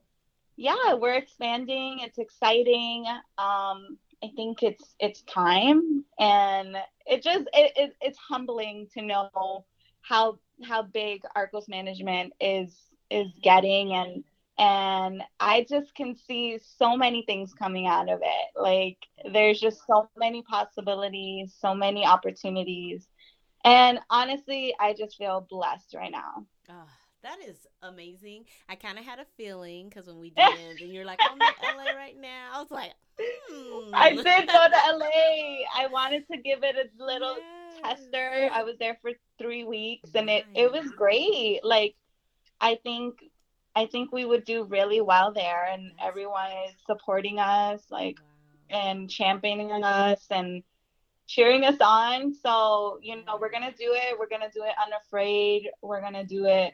[0.58, 2.00] yeah, we're expanding.
[2.02, 3.06] It's exciting.
[3.38, 6.76] Um, I think it's it's time, and
[7.06, 9.66] it just it, it, it's humbling to know
[10.02, 12.76] how how big Arcos Management is
[13.12, 14.24] is getting, and
[14.58, 18.60] and I just can see so many things coming out of it.
[18.60, 18.98] Like
[19.32, 23.08] there's just so many possibilities, so many opportunities,
[23.64, 26.48] and honestly, I just feel blessed right now.
[26.68, 26.86] Oh
[27.28, 28.46] that is amazing.
[28.70, 31.78] I kind of had a feeling because when we did, and you're like, I'm in
[31.78, 32.50] LA right now.
[32.54, 33.94] I was like, hmm.
[33.94, 35.66] I did go to LA.
[35.76, 37.38] I wanted to give it a little
[37.84, 38.00] yes.
[38.00, 38.50] tester.
[38.52, 41.60] I was there for three weeks, and it it was great.
[41.64, 41.96] Like,
[42.62, 43.16] I think
[43.76, 48.18] I think we would do really well there, and everyone is supporting us, like,
[48.70, 50.64] and championing us, and
[51.28, 52.34] cheering us on.
[52.34, 54.18] So, you know, we're going to do it.
[54.18, 55.70] We're going to do it unafraid.
[55.82, 56.72] We're going to do it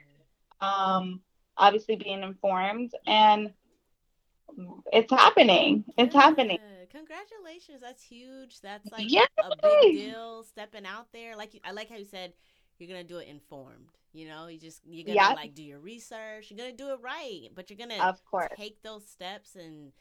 [0.63, 1.21] um,
[1.57, 3.51] obviously being informed and
[4.91, 5.83] it's happening.
[5.97, 6.21] It's yeah.
[6.21, 6.59] happening.
[6.91, 7.81] congratulations.
[7.81, 8.61] That's huge.
[8.61, 9.25] That's like Yay!
[9.39, 11.35] a big deal stepping out there.
[11.35, 12.33] Like you, i like how you said
[12.77, 14.47] you're gonna do it informed you know?
[14.47, 15.35] You just you're gonna yep.
[15.35, 16.49] like do your research.
[16.49, 18.51] You're gonna do it right but you're gonna of course.
[18.55, 19.91] take those steps and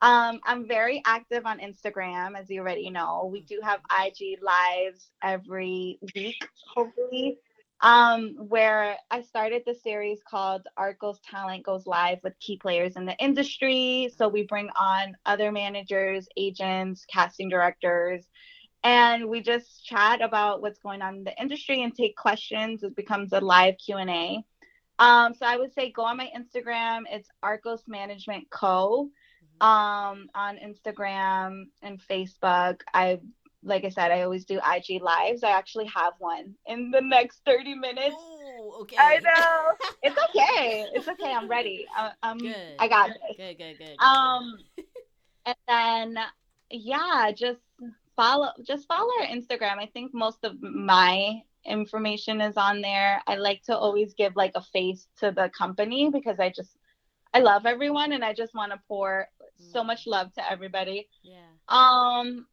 [0.00, 3.28] Um, I'm very active on Instagram, as you already know.
[3.32, 6.44] We do have IG lives every week,
[6.74, 7.38] hopefully,
[7.80, 13.06] um, where I started the series called Arcos Talent Goes Live with key players in
[13.06, 14.12] the industry.
[14.16, 18.24] So we bring on other managers, agents, casting directors,
[18.82, 22.82] and we just chat about what's going on in the industry and take questions.
[22.82, 24.44] It becomes a live Q&A.
[25.02, 27.02] Um, so I would say go on my Instagram.
[27.10, 29.10] It's Arcos Management Co.
[29.60, 29.66] Mm-hmm.
[29.66, 32.80] Um, on Instagram and Facebook.
[32.94, 33.20] I
[33.64, 35.44] like I said, I always do IG lives.
[35.44, 38.16] I actually have one in the next 30 minutes.
[38.16, 38.96] Oh, okay.
[38.98, 39.88] I know.
[40.02, 40.86] it's okay.
[40.94, 41.32] It's okay.
[41.32, 41.86] I'm ready.
[41.96, 42.74] I, I'm good.
[42.78, 43.36] I got this.
[43.36, 43.96] Good, good, good.
[44.04, 44.58] Um,
[45.46, 46.24] and then
[46.70, 47.60] yeah, just
[48.16, 49.78] follow just follow our Instagram.
[49.78, 53.22] I think most of my information is on there.
[53.26, 56.76] I like to always give like a face to the company because I just
[57.34, 59.28] I love everyone and I just want to pour
[59.60, 59.72] mm.
[59.72, 61.08] so much love to everybody.
[61.22, 61.38] Yeah.
[61.68, 62.46] Um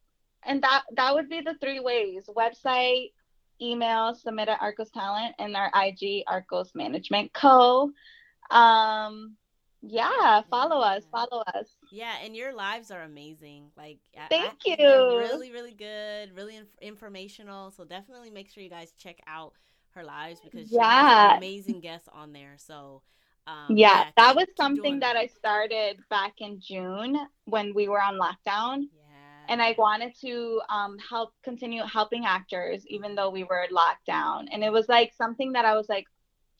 [0.44, 2.28] and that that would be the three ways.
[2.34, 3.12] Website,
[3.60, 7.90] email, submit at Arcos Talent and our IG Arcos Management Co.
[8.50, 9.36] Um
[9.82, 11.66] yeah, follow us, follow us.
[11.90, 13.70] Yeah, and your lives are amazing.
[13.76, 13.98] Like,
[14.28, 15.18] thank I, you.
[15.18, 17.70] Really, really good, really inf- informational.
[17.70, 19.52] So definitely make sure you guys check out
[19.90, 21.30] her lives because she yeah.
[21.30, 22.54] has amazing guests on there.
[22.56, 23.02] So
[23.46, 28.00] Um, yeah, yeah, that was something that I started back in June when we were
[28.00, 28.82] on lockdown.
[28.82, 29.46] Yeah.
[29.48, 34.48] And I wanted to um, help continue helping actors even though we were locked down.
[34.52, 36.06] And it was like something that I was like,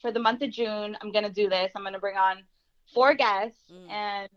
[0.00, 1.70] for the month of June, I'm gonna do this.
[1.76, 2.42] I'm gonna bring on
[2.94, 3.88] four guests, mm.
[3.90, 4.30] and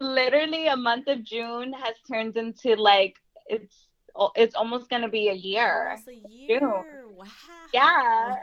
[0.00, 3.14] literally a month of June has turned into like
[3.46, 3.88] it's
[4.36, 5.88] it's almost gonna be a year.
[5.90, 6.60] Almost a year.
[6.60, 7.16] June.
[7.16, 7.24] Wow.
[7.72, 8.34] Yeah.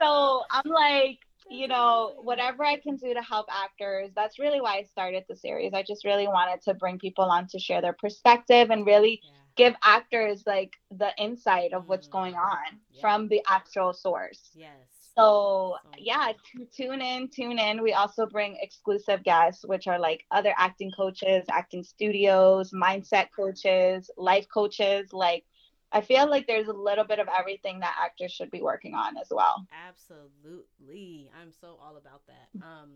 [0.00, 1.18] so I'm like,
[1.50, 4.10] you know, whatever I can do to help actors.
[4.14, 5.72] That's really why I started the series.
[5.74, 9.30] I just really wanted to bring people on to share their perspective and really yeah.
[9.56, 12.44] give actors like the insight of what's going mm.
[12.44, 13.00] on yeah.
[13.00, 14.50] from the actual source.
[14.54, 14.70] Yes.
[15.16, 17.82] So yeah, t- tune in, tune in.
[17.82, 24.10] We also bring exclusive guests, which are like other acting coaches, acting studios, mindset coaches,
[24.18, 25.12] life coaches.
[25.12, 25.44] Like
[25.92, 29.16] I feel like there's a little bit of everything that actors should be working on
[29.16, 29.66] as well.
[29.88, 31.30] Absolutely.
[31.40, 32.48] I'm so all about that.
[32.62, 32.90] Um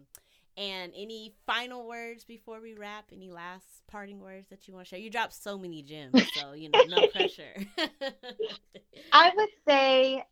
[0.57, 3.07] and any final words before we wrap?
[3.13, 4.99] Any last parting words that you want to share?
[4.99, 7.55] You dropped so many gems, so you know, no pressure.
[9.13, 10.25] I would say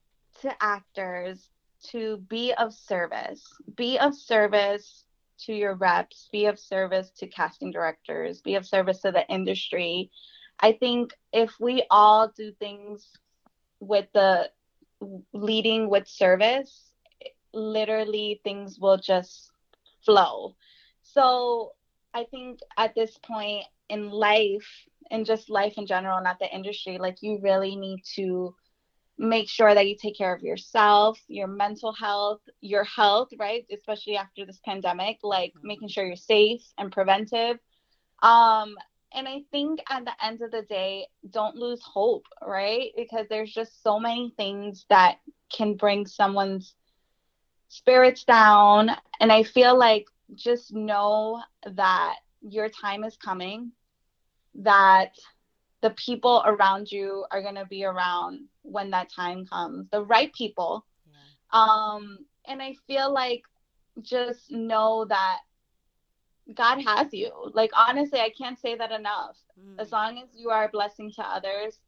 [0.42, 1.48] to actors
[1.90, 3.44] to be of service.
[3.76, 5.04] Be of service
[5.40, 10.10] to your reps, be of service to casting directors, be of service to the industry.
[10.58, 13.06] I think if we all do things
[13.80, 14.50] with the
[15.32, 16.90] leading with service,
[17.54, 19.50] literally things will just
[20.04, 20.56] flow.
[21.02, 21.72] So
[22.12, 24.66] I think at this point in life,
[25.10, 28.54] and just life in general, not the industry, like you really need to
[29.18, 33.66] make sure that you take care of yourself, your mental health, your health, right?
[33.72, 35.66] Especially after this pandemic, like mm-hmm.
[35.66, 37.58] making sure you're safe and preventive.
[38.22, 38.76] Um,
[39.12, 42.90] and I think at the end of the day, don't lose hope, right?
[42.96, 45.18] Because there's just so many things that
[45.52, 46.74] can bring someone's
[47.68, 48.90] spirits down.
[49.20, 53.72] And I feel like just know that your time is coming,
[54.56, 55.12] that
[55.80, 60.32] the people around you are going to be around when that time comes the right
[60.32, 60.84] people.
[61.06, 61.62] Yeah.
[61.62, 63.42] um and i feel like
[64.02, 65.38] just know that
[66.54, 67.30] god has you.
[67.52, 69.36] Like honestly i can't say that enough.
[69.58, 69.80] Mm.
[69.80, 71.78] as long as you are a blessing to others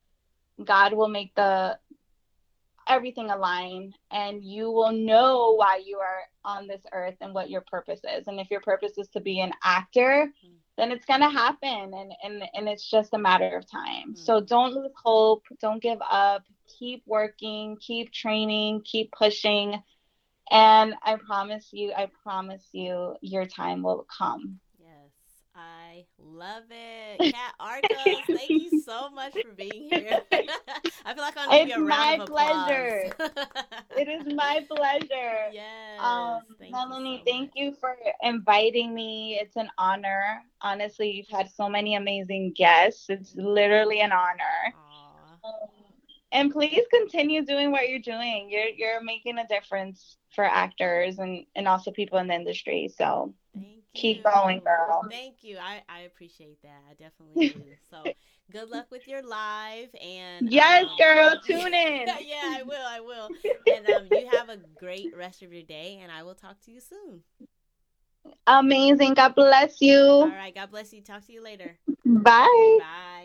[0.64, 1.78] god will make the
[2.88, 7.60] everything align and you will know why you are on this earth and what your
[7.70, 8.26] purpose is.
[8.26, 11.93] And if your purpose is to be an actor mm then it's going to happen
[11.94, 14.16] and, and and it's just a matter of time.
[14.16, 14.47] So hmm.
[14.47, 16.44] don't lose hope don't give up.
[16.78, 19.82] Keep working keep training keep pushing.
[20.51, 24.59] And i promise you i promise you your time will come
[25.55, 27.18] I love it.
[27.35, 30.20] Katt Arcos, thank you so much for being here.
[30.32, 33.12] I feel like I'm going to give you a round of pleasure.
[33.97, 35.48] it is my pleasure.
[35.52, 36.01] Yes.
[36.01, 39.39] Um, thank Melanie, so thank you for inviting me.
[39.40, 40.43] It's an honor.
[40.62, 43.06] Honestly, you've had so many amazing guests.
[43.09, 44.74] It's literally an honor.
[45.44, 45.51] Um,
[46.32, 48.48] and please continue doing what you're doing.
[48.51, 52.89] You're you're making a difference for actors and, and also people in the industry.
[52.97, 53.35] So
[53.94, 55.04] keep going, girl.
[55.10, 55.58] Thank you.
[55.58, 56.82] I, I appreciate that.
[56.90, 57.62] I definitely do.
[57.90, 58.12] So
[58.52, 62.08] good luck with your live and Yes, um, girl, tune in.
[62.26, 63.30] yeah, I will, I will.
[63.74, 66.70] And um, you have a great rest of your day and I will talk to
[66.70, 67.22] you soon.
[68.46, 69.14] Amazing.
[69.14, 69.98] God bless you.
[69.98, 71.02] All right, God bless you.
[71.02, 71.78] Talk to you later.
[72.04, 72.78] Bye.
[72.80, 73.19] Bye.